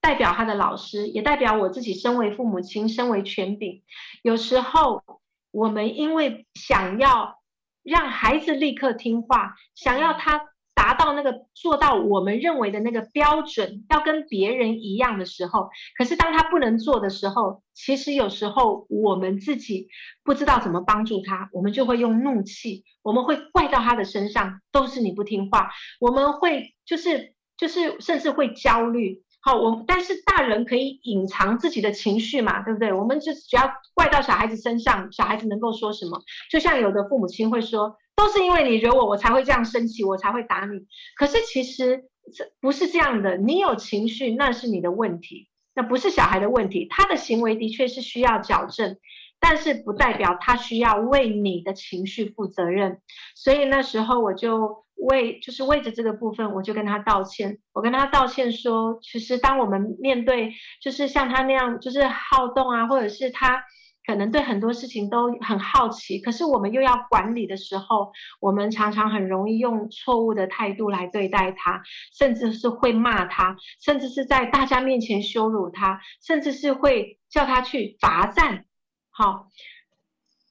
[0.00, 3.82] 代表他的老师，也代表我自己，身为父母亲，身为权柄，
[4.22, 5.02] 有时候
[5.50, 7.40] 我们因为想要
[7.82, 10.40] 让孩子立刻听话，想要他
[10.72, 19.88] 达到那个做到我们认为的那个标准，要跟别人一样的时候，可是当他不能做的时候，其实有时候我们自己
[20.22, 29.22] 不知道怎么帮助他，我们就会用怒气，我们会怪到他的身上，都是你不听话，我们会就是就是甚至会焦虑。
[29.40, 32.92] 好，我但是大人可以隐藏自己的情绪嘛，对不对？
[32.92, 36.20] 我们就只要怪到小孩子身上，小孩子能够说什么？
[36.50, 40.86] 就像有的父母亲会说，都是因为你惹我，我才会这样生气，我才会打你。
[41.16, 42.04] 可是其实
[42.36, 46.88] 这不是这样的，你有情绪那是你的问题，那不是小孩的问题。
[46.90, 48.98] 他的行为的确是需要矫正，
[49.38, 53.00] 但是不代表他需要为你的情绪负责任。
[53.36, 54.84] 所以那时候我就。
[55.00, 57.58] 为就是为着这个部分，我就跟他道歉。
[57.72, 63.62] 我跟他道歉说，其实当我们面对就是像他那样就是好动啊，或者是他
[64.06, 71.82] 可能对很多事情都很好奇，可是我们又要管理的时候，我们常常很容易用错误的态度来对待他，
[72.18, 78.64] 甚至是会骂他，甚至是在大家面前羞辱他，甚至是会叫他去罚站。
[79.10, 79.48] 好。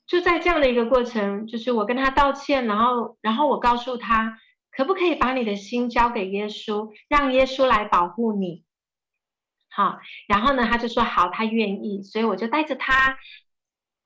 [0.08, 4.40] 就在这样的一个过程，就是我跟他道歉，然后，然后我告诉他，
[4.72, 8.64] 可不可以把你的心交给耶稣，让耶稣来保护你？
[9.70, 13.18] 好，然后呢，他就说好，他愿意，所以我就带着他。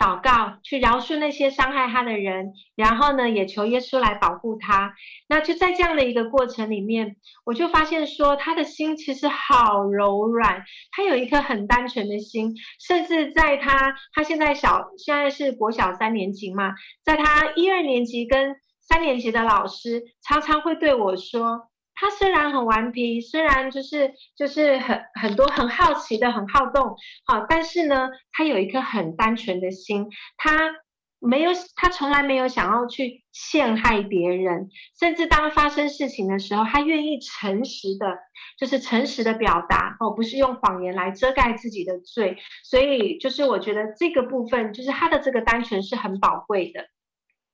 [0.02, 4.96] 祷告，去饶恕那些伤害他的人，然后呢，也求耶稣来保护他。
[5.30, 16.74] 那就在这样的一个过程里面，我就发现说，他的心其实好柔软，他有一颗很单纯的心，甚至在他他现在小，现在是国小三年级嘛，
[17.06, 21.71] 在他一二年级跟三年级的老师常常会对我说。
[22.02, 26.96] 他虽然很顽皮，虽然就是就是很很多很好奇的很好动，
[27.26, 30.74] 好，但是呢，他有一颗很单纯的心，他
[31.20, 38.18] 没有，他从来没有想要去陷害别人，甚至当发生事情的时候，他愿意诚实的，
[38.58, 46.82] 就是诚实的表达，哦，不是用谎言来遮盖自己的罪，所以就是我觉得这个部分，就是他的这个单纯是很宝贵的，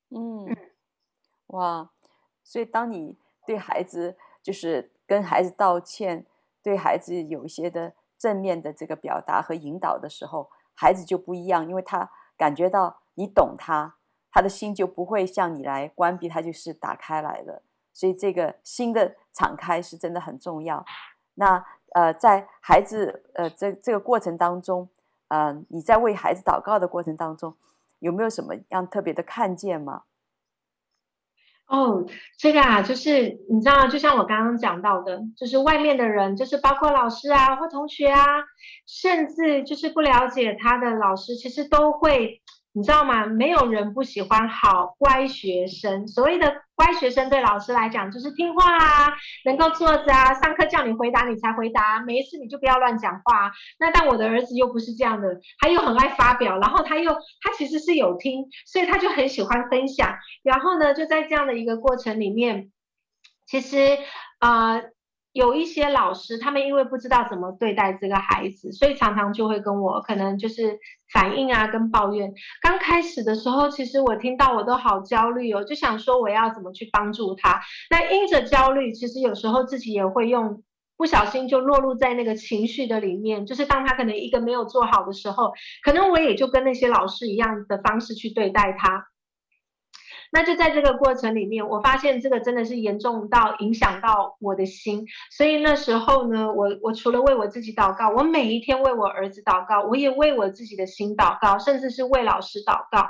[0.08, 0.56] 嗯，
[1.48, 1.90] 哇，
[2.42, 4.16] 所以当你对孩子。
[4.42, 6.26] 就是跟孩子道歉，
[6.62, 13.96] 对孩子有一些的正面的这个表达和引导的时候，孩子就不一样，因为他感觉到你懂他，
[14.30, 17.62] 他的心就不会向你来关闭，他就是打开来了。
[17.92, 20.84] 所以这个心的敞开是真的很重要。
[21.34, 21.64] 那
[21.94, 24.88] 呃，在孩子呃这这个过程当中，
[25.28, 27.56] 呃，你在为孩子祷告的过程当中，
[27.98, 30.04] 有没有什么样特别的看见吗？
[31.68, 32.04] 哦，
[32.38, 38.24] 这个啊，就是你知道，就像我刚刚讲到的，就是外面的人，就是包括老师啊或同学啊，
[38.86, 42.42] 甚至就是不了解他的老师，其实都会。
[42.72, 43.26] 你知道吗？
[43.26, 46.06] 没有人不喜欢好乖学生。
[46.06, 49.12] 所谓的乖学生，对老师来讲就是听话啊，
[49.44, 53.50] 能够坐着啊，上课叫你回答你才回答，没事你就不要乱讲话。
[53.80, 60.16] 那但我的儿子又不是这样的，他又很爱发表，然后他又他其实是有听，所以他就很喜欢分享。
[60.42, 62.70] 然后呢，就在这样的一个过程里面，
[63.46, 63.98] 其实
[64.40, 64.82] 呃。
[65.32, 70.78] 有一些老师，他们因为不知道怎么对待这个孩子，所以常常就会跟我可能就是
[71.12, 72.32] 反应啊，跟抱怨。
[72.62, 77.60] 刚开始的时候，其实我听到我都好焦虑哦，就想说我要怎么去帮助他。
[77.90, 80.62] 那因着焦虑，其实有时候自己也会用
[80.96, 85.52] 不小心就落入在那个情绪的里面，就是当他可能一个没有做好的时候，
[85.84, 89.06] 可能我也就跟那些老师一样的方式去对待他。
[90.30, 103.08] 那就在这个过程里面，我发现这个真的是严重到影响到我的心，所以那时候呢，我我除了为我自己祷告，我每一天为我儿子祷告，我也为我自己的心祷告，甚至是为老师祷告。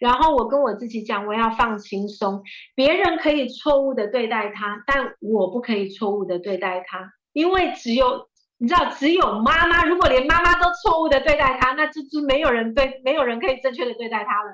[0.00, 2.42] 然后我跟我自己讲，我要放轻松，
[2.74, 8.29] 别人可以错误的对待他，但我不可以错误的对待他，因为只有。
[8.62, 14.50] 你知道，只有妈妈，如果连妈妈都错误的对待他，那这就没有人对，没有人可以正确的对待他了。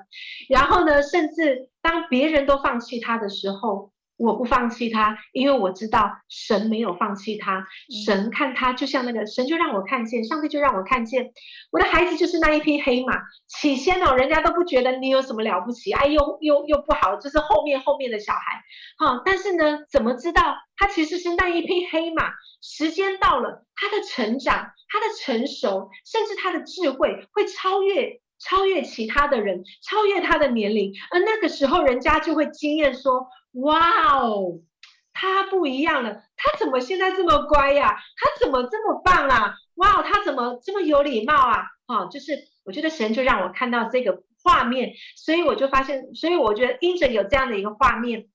[0.47, 7.65] 然后呢，甚至当别人都放弃他的时候，我不放弃他，因为我知道神没有放弃他。
[8.05, 11.31] 神看他就像那个神，就让我看见，上帝就让我看见，
[11.71, 13.13] 我的孩子就是那一匹黑马。
[13.47, 18.63] 起先哦，人家都不觉得你有什么了不起，哎，又又又不好，就是后面后面的小孩。
[18.97, 22.31] 哈，但是呢，怎么知道他其实是那一匹黑马？
[22.61, 30.93] 时间到了，他的成长、他的成熟，甚至他的智慧，会超越超越其他的人，超越他的年龄。
[31.11, 34.59] 而那个时候，人家就会惊艳说：“哇哦，
[35.13, 37.97] 他不一样了，他怎么现在这么乖呀？
[38.17, 39.55] 他怎么这么棒啊？
[39.75, 42.33] 哇哦，他怎么这么有礼貌啊？”啊，就是
[42.63, 48.27] 我觉得神就让我看到这个画面，所以我就发现，所以我觉得因着有这样的一个画面。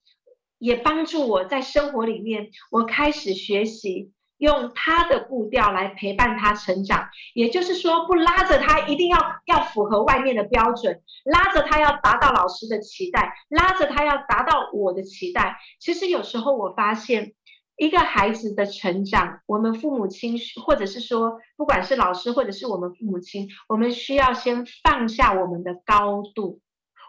[0.58, 7.08] 也帮助我在生活里面，我开始学习用他的步调来陪伴他成长。
[7.32, 9.16] 也就是说，不拉着他一定要
[9.46, 15.58] 要符合外面的标准，拉着他要达到老师的期待，拉着他要达到我的期待。
[15.78, 17.34] 其实有时候我发现，
[17.76, 26.58] 一个孩子的成长，我们父母亲，或者是说，不管是老师或者是我们父母亲，我们需要先放下我们的高度。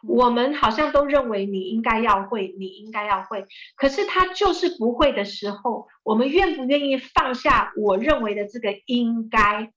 [0.08, 3.45] 我们好像都认为你应该要会，你应该要会，
[3.76, 9.72] 可是他就是不会的时候，我们愿不愿意放下我认为的这个应该，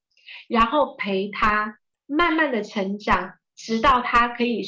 [0.49, 4.65] 然后陪他慢慢的成长，直到他可以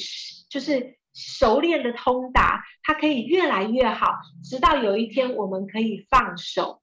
[0.49, 4.13] 就是熟练的通达，他可以越来越好，
[4.45, 6.81] 直到有一天我们可以放手。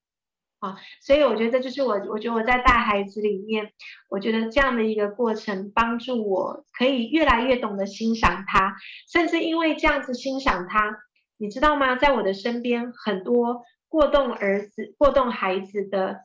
[0.59, 3.71] 啊，所以我觉得这就是我，我觉得我在带孩子里面，
[4.09, 8.75] 我觉得这样的一个过程，帮助我可以越来越懂得欣赏他，
[9.11, 10.97] 甚至因为这样子欣赏他，
[11.37, 11.95] 你知道吗？
[11.95, 16.21] 在我的身边，很多过动儿子、过动孩子的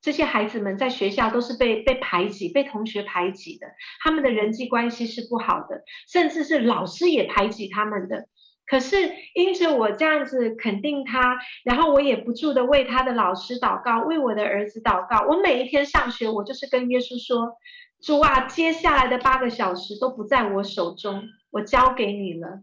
[0.00, 3.66] 这些孩子们，在学校都是被被排挤、被同学排挤的，
[4.02, 8.26] 他们的人际关系是不好的，甚至是老师也排挤他们的。
[8.66, 8.96] 可是
[9.34, 15.24] 因着我这样子肯定他，然后我也不住的为他的老师祷告，为我的儿子祷告。
[15.28, 17.56] 我每一天上学，我就是跟耶稣说
[18.02, 22.62] ：“主啊，接下来的八个小时都不在我手中，我交给你了。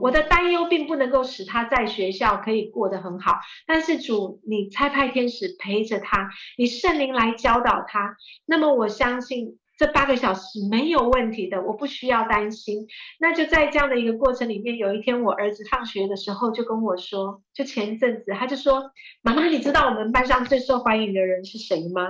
[0.00, 8.16] 我的担忧并不能够使他在学校可以过得很好，但是主，你差派天使陪着他，你圣灵来教导他。
[8.46, 12.86] 那么我相信。”这八个小时没有问题的，我不需要担心。
[13.20, 22.08] 那就在这样的一个过程里面，有一天我儿子放学的时候就跟我说，就前一阵子他就说：“妈妈，你知道我们班上最受欢迎的人是谁吗？”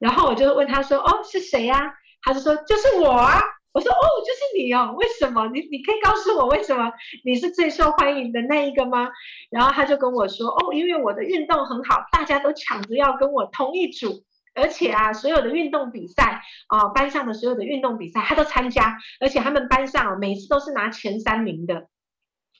[0.00, 3.40] 然后我就问他说：“哦，是谁呀？”他就说：“就是我啊。”
[3.72, 5.48] 我说：“哦，就是你哦，为什么？
[5.52, 6.90] 你你可以告诉我为什么
[7.26, 9.10] 你是最受欢迎的那一个吗？”
[9.52, 14.24] 然后他就跟我说：“哦，因为我的运动很好，大家都抢着要跟我同一组。”
[14.56, 21.88] 而且啊，所有的运动比赛啊、班上的所有的运动比赛，他都参加，而且他们班上每次都是拿前三名的。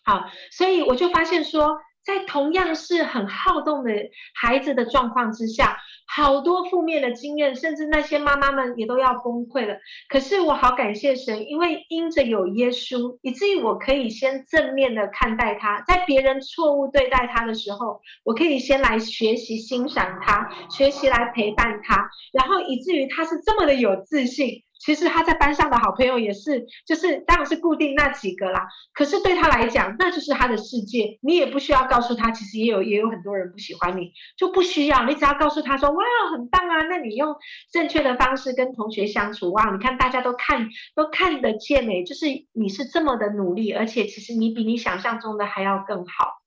[0.05, 3.91] 好，所以我就发现说，在同样是很好动的
[4.35, 5.77] 孩子的状况之下。
[6.09, 9.77] 好多负面的经验，甚至那些妈妈们也都要崩溃了。
[10.09, 28.67] 可是我好感谢神，因为因着有耶稣，以至于我可以先正面的看待他，在别人错误对待他的时候，我可以先来学习欣赏他，学习来陪伴他，然后以至于他是这么的有自信，其实他在班上的好朋友也是，就是当然是固定那几个啦。
[28.93, 31.19] 可是对他来讲，那就是他的世界。
[31.23, 35.05] 你也不需要告诉他，其实也有也有很多人不喜欢你，就不需要。
[35.05, 36.83] 你只要告诉他说，哇，很棒啊！
[36.89, 37.35] 那你用
[37.71, 46.43] 正确的方式跟同学相处，哇，你看大家都看都看得见诶，就是你是这么的努力，而且其实你比你想象中的还要更好。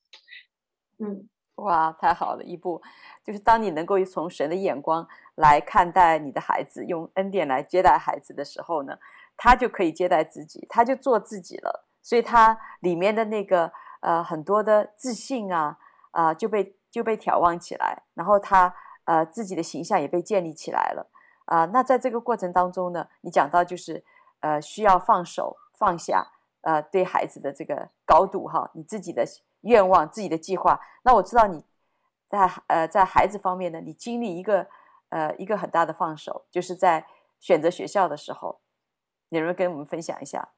[1.01, 1.28] 嗯，
[1.59, 2.81] 哇，太好了，一步。
[3.23, 8.97] 就是当你能够从神的眼光来看待你的孩子，用恩典来接待孩子的时候呢，
[9.37, 11.85] 他就可以接待自己，他就做自己了。
[12.01, 15.77] 所以他里面的那个呃很多的自信啊
[16.11, 18.73] 啊、就被就被挑望起来，然后他
[19.05, 21.07] 呃自己的形象也被建立起来了
[21.45, 24.03] 啊、那在这个过程当中呢，你讲到就是
[24.39, 26.27] 呃需要放手放下
[26.61, 29.23] 呃对孩子的这个高度哈，你自己的
[29.61, 30.79] 愿望、自己的计划。
[31.03, 31.63] 那我知道你。
[32.31, 34.67] 在呃，在孩子方面呢，你经历一个
[35.09, 37.07] 呃一个很大的放手，就是在
[37.39, 38.61] 选择学校的时候，
[39.29, 40.49] 你能不能跟我们分享一下？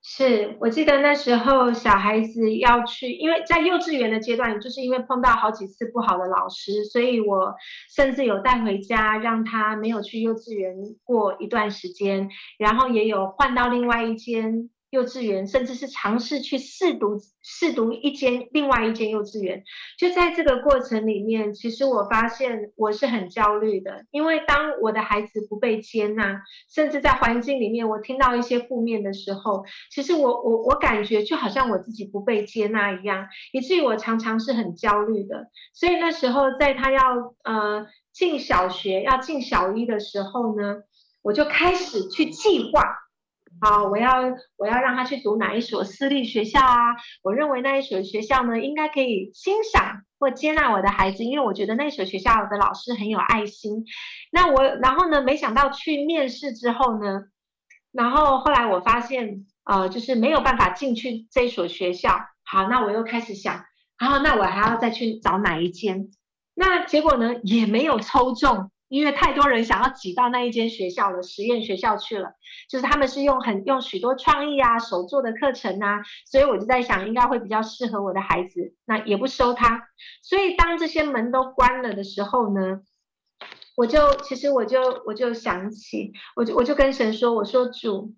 [0.00, 7.54] 是我记得那时候小孩子要去，因为在幼稚园的阶段，就是因为碰到好几次不好的老师，所以我
[7.94, 14.70] 甚至有带回家，让他没有去幼稚园过一段时间，然后也有换到另外一间。
[14.90, 19.62] 幼稚园，甚至是尝试去试读试读一间另外一间幼稚园，
[19.96, 35.46] 就在这个过程里面，其实我发现我是很焦虑的，因为当我的孩子不被接纳，甚至在环境里面我听到一些负面的时候，其实我我我感觉就好像我自己不被接纳一样，以至于我常常是很焦虑的。
[35.72, 37.00] 所以那时候在他要
[37.44, 40.78] 呃进小学要进小一的时候呢，
[41.22, 42.99] 我就开始去计划。
[43.60, 44.22] 好，我要
[44.56, 46.96] 我要让他去读哪一所私立学校啊？
[47.22, 53.84] 我认为那一所学校呢，应该可以欣赏或接纳我的孩子，因为我觉得那所学校的老师很有爱心。
[54.32, 57.24] 那我然后呢，没想到去面试之后呢，
[57.92, 62.18] 然后后来我发现，呃，就是没有办法进去这所学校。
[62.42, 63.64] 好，那我又开始想，
[63.98, 66.08] 然后那我还要再去找哪一间？
[66.54, 68.70] 那结果呢，也没有抽中。
[68.90, 72.32] 因为太多人想要挤到那一间学校了，实验学校去了，
[72.68, 79.84] 就是他们是用很用许多创意啊、手做的课程啊，所以我就在想，应该会比较适合我的孩子，那也不收他。
[80.22, 82.80] 所以当这些门都关了的时候呢，
[83.76, 88.12] 我就其实我就我就想起，我就我就跟神说，我说主，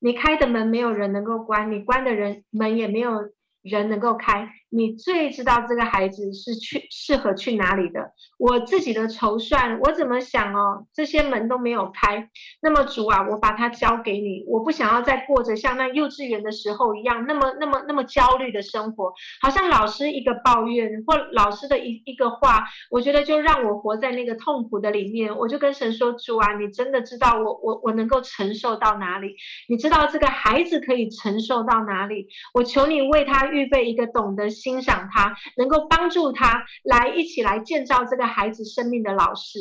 [0.00, 4.48] 你开的门没有人能够关，你关的人门也没有人能够开。
[4.76, 8.10] 你最知道这个孩子是去适合去哪里的。
[8.38, 10.84] 我自己的筹算，我怎么想哦？
[10.92, 12.28] 这些门都没有开。
[12.60, 14.44] 那么主啊，我把它交给你。
[14.48, 19.12] 我不想要再过着像那幼稚园的时候一样，那么那么那么焦虑的生活。
[19.40, 25.38] 好像老师一个抱怨或老师的一一个话，我觉得就让我活在那个痛苦的里面。
[25.38, 29.36] 我就跟神说：主啊，你真的知道我我我能够承受到哪里？
[29.68, 32.26] 你知道这个孩子可以承受到哪里？
[32.52, 34.50] 我求你为他预备一个懂得。
[34.64, 39.58] 欣赏他，能够帮助他来一起来建造这个孩子生命的老师。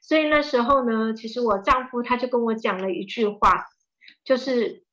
[0.00, 3.66] 所以那时候呢，其实我丈夫他就跟我讲了一句话，
[4.24, 4.84] 就是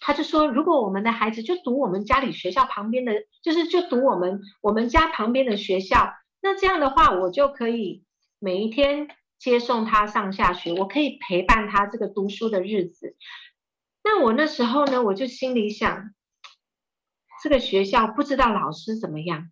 [0.00, 8.02] 他就说，如果我们的孩子就读我们家里学校旁边的，就是就读我们我们家旁边的学校，那这样的话，我就可以
[8.40, 9.06] 每一天
[9.38, 13.14] 接送他上下学，我可以陪伴他这个读书的日子。
[14.02, 16.10] 那我那时候呢，我就心里想。
[17.42, 19.50] 这个学校不知道老师怎么样，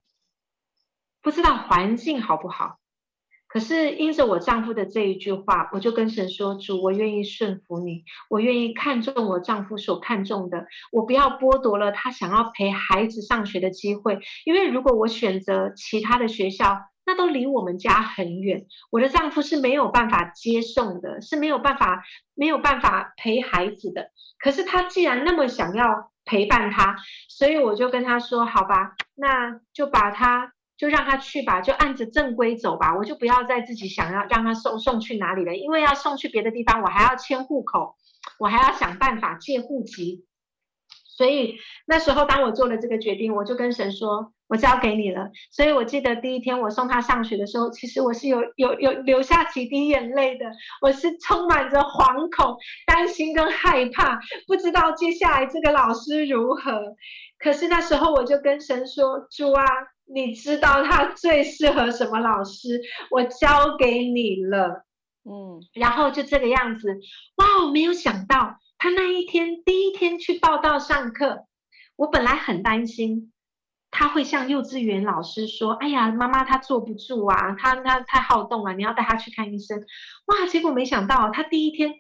[1.23, 2.79] 不知道环境好不好。
[3.49, 14.19] 可是因着我丈夫的这一句话，我就跟神说：“主，我愿意顺服你，我愿意看重我丈夫所看重的，我不要剥夺了他想要陪孩子上学的机会。
[14.45, 22.05] 因为如果我选择其他的学校，那都离我们家很远，我的丈夫是没有办法接送的，是没有办法
[22.35, 24.11] 没有办法陪孩子的。
[24.39, 26.97] 可是他既然那么想要。”陪伴他，
[27.29, 32.97] 所以我就跟他说：“好吧，那就把他就让他去吧，就按着正规走吧。
[32.97, 37.95] 我就不要再自己想要让他送送去哪里了，因为要送去别的地方，我还要迁户口，
[38.41, 40.27] 我还要想办法借户籍。
[41.17, 41.57] 所以
[41.87, 50.45] 那时候，当我做了这个决定，我就跟神说。”我交给你了，所以我记得第一天我送他上学的时候，其实我是有有有流下几滴眼泪的，
[50.81, 52.57] 我是充满着惶恐、
[52.87, 56.95] 担心跟害怕，不知道接下来这个老师如何。
[57.41, 59.65] 可是那时候我就跟神说：“主啊，
[60.05, 64.85] 你知道他 最适合什么老师，我交给你了。”
[65.29, 66.89] 嗯，然后就这个样子，
[67.35, 71.47] 哇，我没有想到他那一天第一天去报到上课，
[71.97, 73.33] 我本来很担心。
[73.91, 79.81] 他会向幼稚园老师说：“哎呀，妈妈，他坐不住啊，他他太好动了，你要带他去看医生。”
[80.27, 81.95] 哇，结果没想到他第一天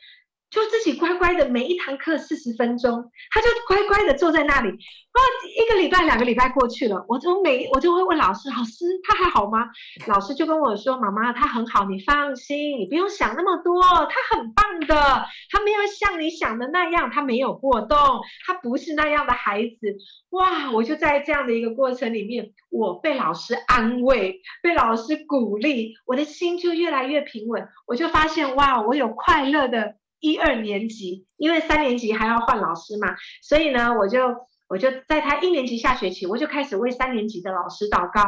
[0.50, 4.68] 就自己乖乖的，每一堂课四十分钟，他就乖乖的坐在那里。
[4.70, 5.22] 哇，
[5.56, 9.68] 一个礼拜、两个礼拜过去了，我就每我就会问老师：“老师，他还好吗？”
[10.06, 17.98] 老师就跟我说：“妈妈，他很好，你放心，你不用想那么多，他很棒的，他没有像你想的那样，他没有过动，
[18.46, 19.96] 他不是那样的孩子。”
[20.30, 27.66] 哇，我就在这样的一个过程里面，我被老师安慰，被老师鼓励，我的心就越来越平稳。
[27.86, 29.96] 我就发现，哇，我有快乐的。
[30.20, 34.20] 一二年级，因为三年级还要换老师嘛，所以呢，我就
[34.68, 38.22] 我就在他一年级下学期，我就开始为三年级的老师祷告，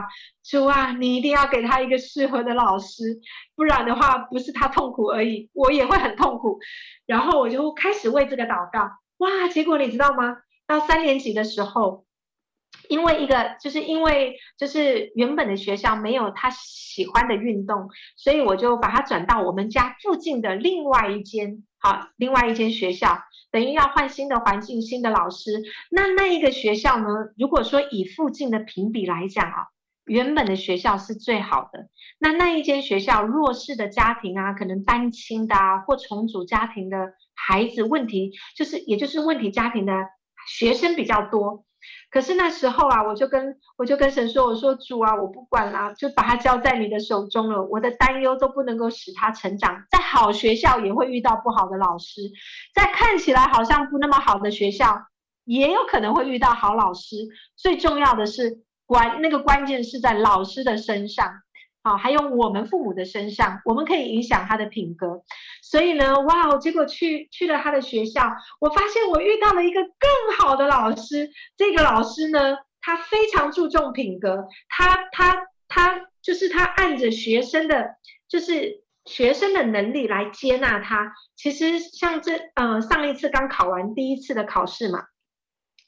[0.45, 3.20] 主啊，你一定要给他一个适合的老师，
[3.57, 6.59] 不然的话，不是他痛苦而已，我也会很痛苦。
[7.07, 10.36] 然后我就开始为这个祷告，哇，结果你知道吗？
[10.66, 12.08] 到三年级的时候。
[12.89, 23.18] 因为一个，就是因为就是原本的学校没有他喜欢的运动，所以我就把他转到我们家附近的另外一间，好，另外一间学校，
[23.51, 25.62] 等于要换新的环境、新的老师。
[25.91, 29.66] 那那一个学校呢，如果说以附近的评比来讲啊，
[30.07, 31.89] 原本的学校是最好的。
[32.18, 39.93] 那那一间学校弱势的家庭啊，可能单亲的啊，或重组家庭的孩子，问题就是也就是问题家庭的
[40.49, 41.64] 学生比较多。
[42.11, 47.62] 可是那时候啊，我就跟我就跟神说：“我说主啊，我不管了，就把它交在你的手中了。
[47.64, 52.22] 我的担忧都不能够使他成长，在好学校也会遇到不好的老师，
[52.74, 55.07] 在看起来好像不那么好的学校，
[55.45, 57.16] 也有可能会遇到好老师。
[57.57, 61.41] 最重要的是关那个关键是在老师的身上。”
[61.89, 65.22] 好，还有我们父母的身上，我们可以影响他的品格。
[65.62, 68.30] 所以呢，哇哦，结果去去了他的学校，
[68.61, 71.30] 我发现我遇到了一个更好的老师。
[71.57, 77.97] 这个老师呢，他非常注重品格，他他他就是他按着学生的，
[78.28, 81.14] 就是学生的能力来接纳他。
[81.36, 85.05] 其实像这，呃，上一次刚考完第一次的考试嘛。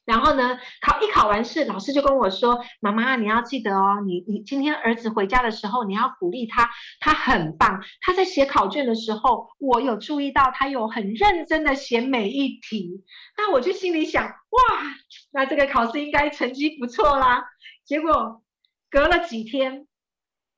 [0.07, 7.81] 然后呢，考一考完试，老师就跟我说：“妈妈，你要记得哦，你你今天儿子回家的时候，你要鼓励他，他很棒。
[8.01, 13.05] 他在写考卷的时候，我有注意到他有很认真的写每一题。
[13.37, 14.33] 那我就心里想，哇，
[15.31, 17.45] 那这个考试应该成绩不错啦。
[17.85, 18.43] 结果
[18.91, 19.87] 隔了几天，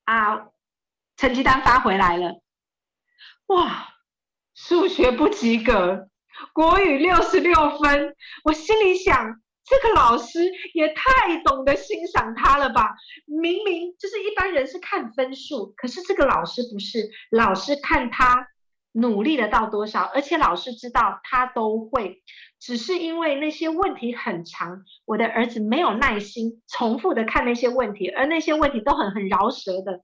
[0.05, 0.47] 啊，
[1.17, 2.41] 成绩单发回来了，
[3.49, 3.89] 哇，
[4.55, 6.09] 数学不及格。”
[6.53, 8.15] 国语六十六分，
[8.45, 12.95] 我心里想，这个老师也太懂得欣赏他了吧？
[13.27, 18.49] 明明就是一般人是看分数，可是这个老师不是，老师看他
[18.93, 22.23] 努力了到多少，而且老师知道他都会，
[22.61, 30.03] 只是因为那些问题很长，我的儿子没有耐心重复的看那些问题，而那些问题都很很饶舌的，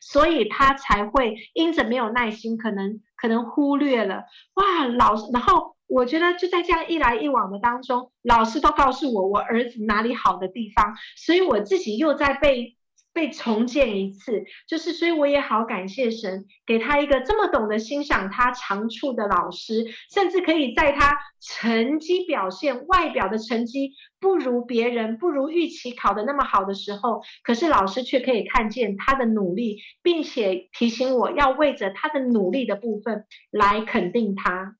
[0.00, 5.76] 所以他才会因着没有耐心，可能可能忽略了哇，老师，然后。
[5.90, 12.76] 我觉得就在这样一来一往的当中，老师都告诉我我儿子哪里好的地方，所以我自己又在被
[13.18, 23.90] 被重建一次，就是所以我也好感谢神，给他一个这么懂得欣赏他长处的老师，甚至可以在他成绩表现外表的成绩
[24.20, 34.76] 不如别人，不如预期考得那么好的时候，可是老师却可以看见他的努力，并且提醒我要为着他的努力的部分来肯定他。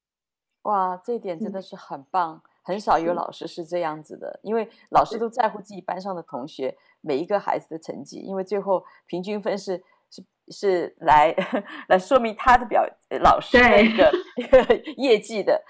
[0.62, 11.34] 哇，这一点真的是很棒，嗯、很少有老师是这样子的，因为老师都在乎自己班上的同学每一个孩子的成绩，因为最后平均分是是是来
[11.88, 12.86] 来说明他的表
[13.22, 14.12] 老师的一个
[14.98, 15.64] 业绩的，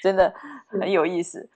[0.00, 0.32] 真的
[0.68, 1.50] 很有意思。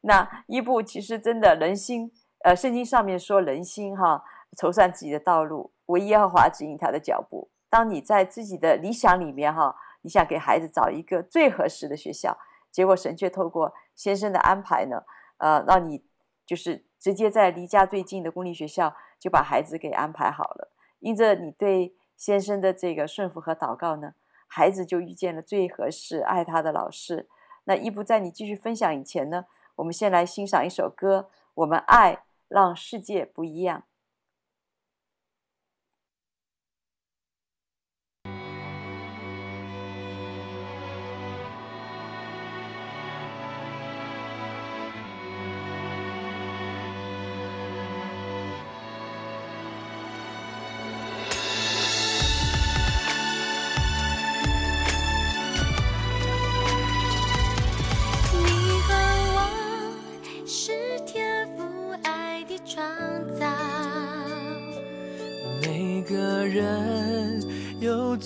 [0.00, 2.10] 那伊布其实真的人心，
[2.42, 4.24] 呃，圣经上面说人心哈，
[4.56, 7.50] 筹算自己的道路，唯耶和华指引他的脚步。
[7.68, 9.76] 当你在自己的理想里面哈。
[10.02, 12.38] 你想给孩子找一个最合适的学校，
[12.70, 15.02] 结果神却透过先生的安排呢，
[15.38, 16.04] 呃，让你
[16.46, 20.70] 就是直接在离家最近的公立学校就把孩子给安排好了。
[21.00, 24.14] 因着你对先生的这个顺服和祷告呢，
[24.46, 27.28] 孩子就遇见了最合适爱他的老师。
[27.64, 33.82] 那伊布在你继续分享以前呢，我们先来欣赏一首歌，我们爱让世界不一样。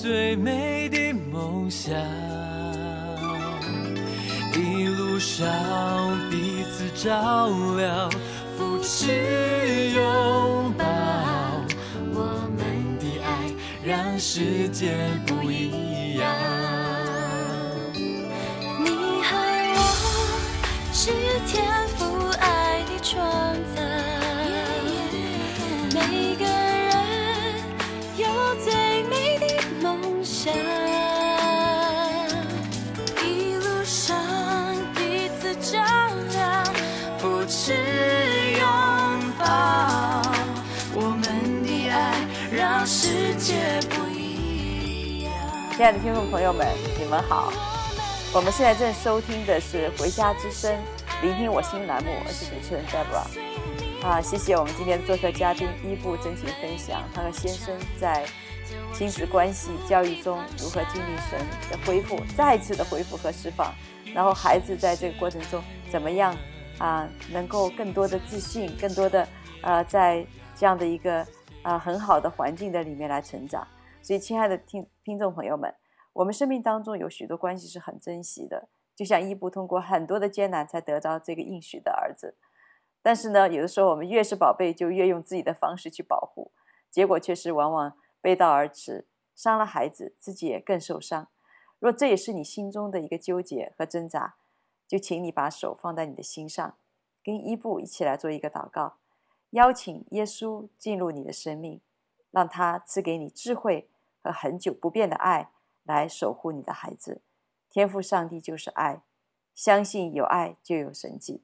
[0.02, 1.94] 最美的梦想，
[4.52, 5.48] 一路上
[6.28, 8.10] 彼此照亮，
[8.58, 9.12] 扶持
[9.94, 10.84] 拥抱，
[12.12, 14.92] 我们的爱让世界。
[45.82, 46.64] 亲爱的听众朋友们，
[46.96, 47.52] 你们好！
[48.32, 50.72] 我们现在正收听的是《回家之声》，
[51.22, 54.06] 聆听我心栏目，我是主持人 Deborah。
[54.06, 58.24] 啊，谢谢我们今天的做客嘉宾伊布真情分享，他和先生在
[58.94, 63.74] 亲子关系教育中如何经历神的恢复，再次的恢复和释放，
[64.14, 65.60] 然后孩子在这个过程中
[65.90, 66.32] 怎么样
[66.78, 69.26] 啊，能够更多的自信，更多的
[69.62, 70.24] 呃，在
[70.54, 71.26] 这样的一个
[71.62, 73.66] 啊很好的环境的里面来成长。
[74.00, 75.74] 所以，亲爱的听听众朋友们，
[76.12, 82.36] 我们生命当中有许多关系是很珍惜的，就像伊布通过很多的艰难才得到这个应许的儿子。
[83.02, 86.52] 但是呢，有的时候我们越是宝贝，就越用自己的方式去保护，
[86.88, 91.26] 结果却是往往背道而驰，伤了孩子，自己也更受伤。
[91.80, 94.36] 若这也是你心中的一个纠结和挣扎，
[94.86, 96.76] 就请你把手放在你的心上，
[97.24, 98.98] 跟伊布一起来做一个祷告，
[99.50, 101.80] 邀请耶稣进入你的生命，
[102.30, 103.88] 让他赐给你智慧。
[104.22, 105.50] 和恒久不变的爱
[105.82, 107.20] 来守护你的孩子，
[107.68, 109.02] 天父上帝就是爱，
[109.54, 111.42] 相信有爱就有神迹。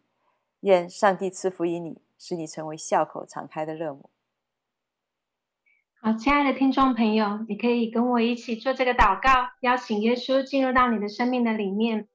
[0.60, 4.10] 愿上帝赐福于你，使你成为笑口常开的乐母。
[6.00, 12.06] 好，亲爱的听众朋友，你可以跟我一起做这个祷告，邀请耶稣进入到你的生命的里面。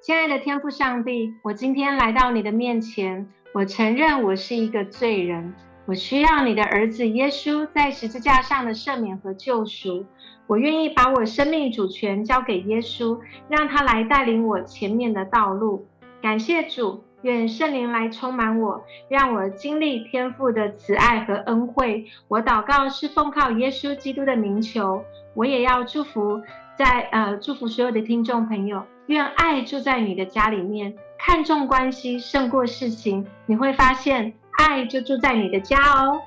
[0.00, 5.54] 亲爱的天父上帝，我今天来到你的面前，我承认我是一个罪人。
[5.88, 10.04] 我需要你的儿子耶稣在十字架上的赦免和救赎。
[10.46, 13.18] 我愿意把我生命主权交给耶稣，
[13.48, 15.86] 让他来带领我前面的道路。
[16.20, 22.04] 感谢主，愿圣灵来充满我，让我经历天父的慈爱和恩惠。
[22.28, 25.02] 我祷告是奉靠耶稣基督的名求。
[25.32, 26.42] 我也要祝福
[26.76, 34.34] 在呃祝福所有的听众朋友，愿爱住在你的家里面，看重关系胜过事情，你会发现。
[34.58, 36.20] 爱就住在你的家哦。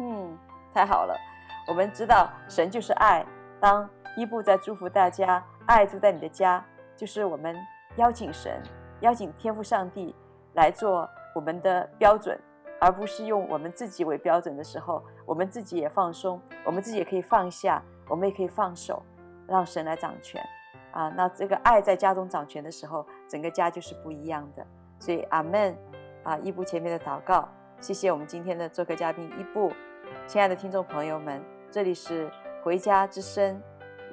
[0.00, 0.36] 嗯，
[0.74, 1.16] 太好了。
[1.66, 3.24] 我们知道神就是爱。
[3.60, 6.64] 当伊布在祝福大家，爱住在你的家，
[6.96, 7.56] 就是我们
[7.96, 8.62] 邀请神、
[9.00, 10.14] 邀请天父上帝
[10.54, 12.38] 来做我们的标准，
[12.80, 19.02] 而不是用我们自己为标准的时候，我们自己也放松，我们自己也可以放下，我们也可以放手，
[19.46, 20.40] 让神来掌权。
[20.92, 24.64] 啊，那这个爱在家中掌权的时候，整个家就是不一样的。
[25.00, 25.76] 所以，阿门。
[26.28, 27.48] 啊，伊布前面的祷告，
[27.80, 29.72] 谢谢我们今天的做客嘉宾伊布，
[30.26, 32.30] 亲爱的听众朋友们，这里是
[32.62, 33.62] 回家之声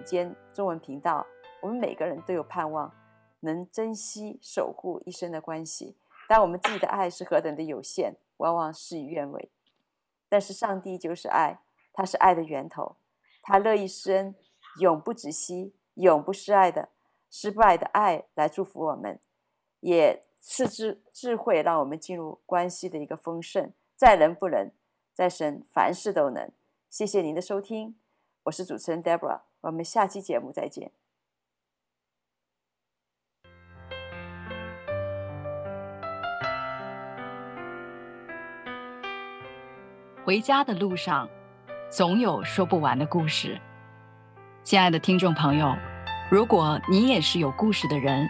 [0.06, 1.28] 兼中文频道，
[1.62, 2.90] 我们每个人都有盼望，
[3.42, 5.98] 能珍惜守护一生的关系，
[6.30, 9.52] 但我们自己的爱是何等的有限，往往事与愿违。
[10.30, 11.60] 但是上帝就是爱，
[11.92, 12.96] 他是爱的源头，
[13.42, 14.34] 他乐意施恩，
[14.80, 16.88] 永不止息，永不失爱的
[17.30, 19.20] 失败的爱来祝福我们，
[19.82, 20.24] 也。
[20.48, 23.74] 赐智智慧，让我们进入关系的一个丰盛。
[23.96, 24.72] 在人不能，
[25.12, 26.52] 在神凡事都能。
[26.88, 27.96] 谢谢您的收听，
[28.44, 30.92] 我是主持人 Deborah，我们下期节目再见。
[40.24, 41.28] 回家的路上，
[41.90, 43.60] 总有说不完的故事。
[44.64, 45.76] 亲爱的听众朋友，
[46.30, 48.30] 如果你也是有故事的人。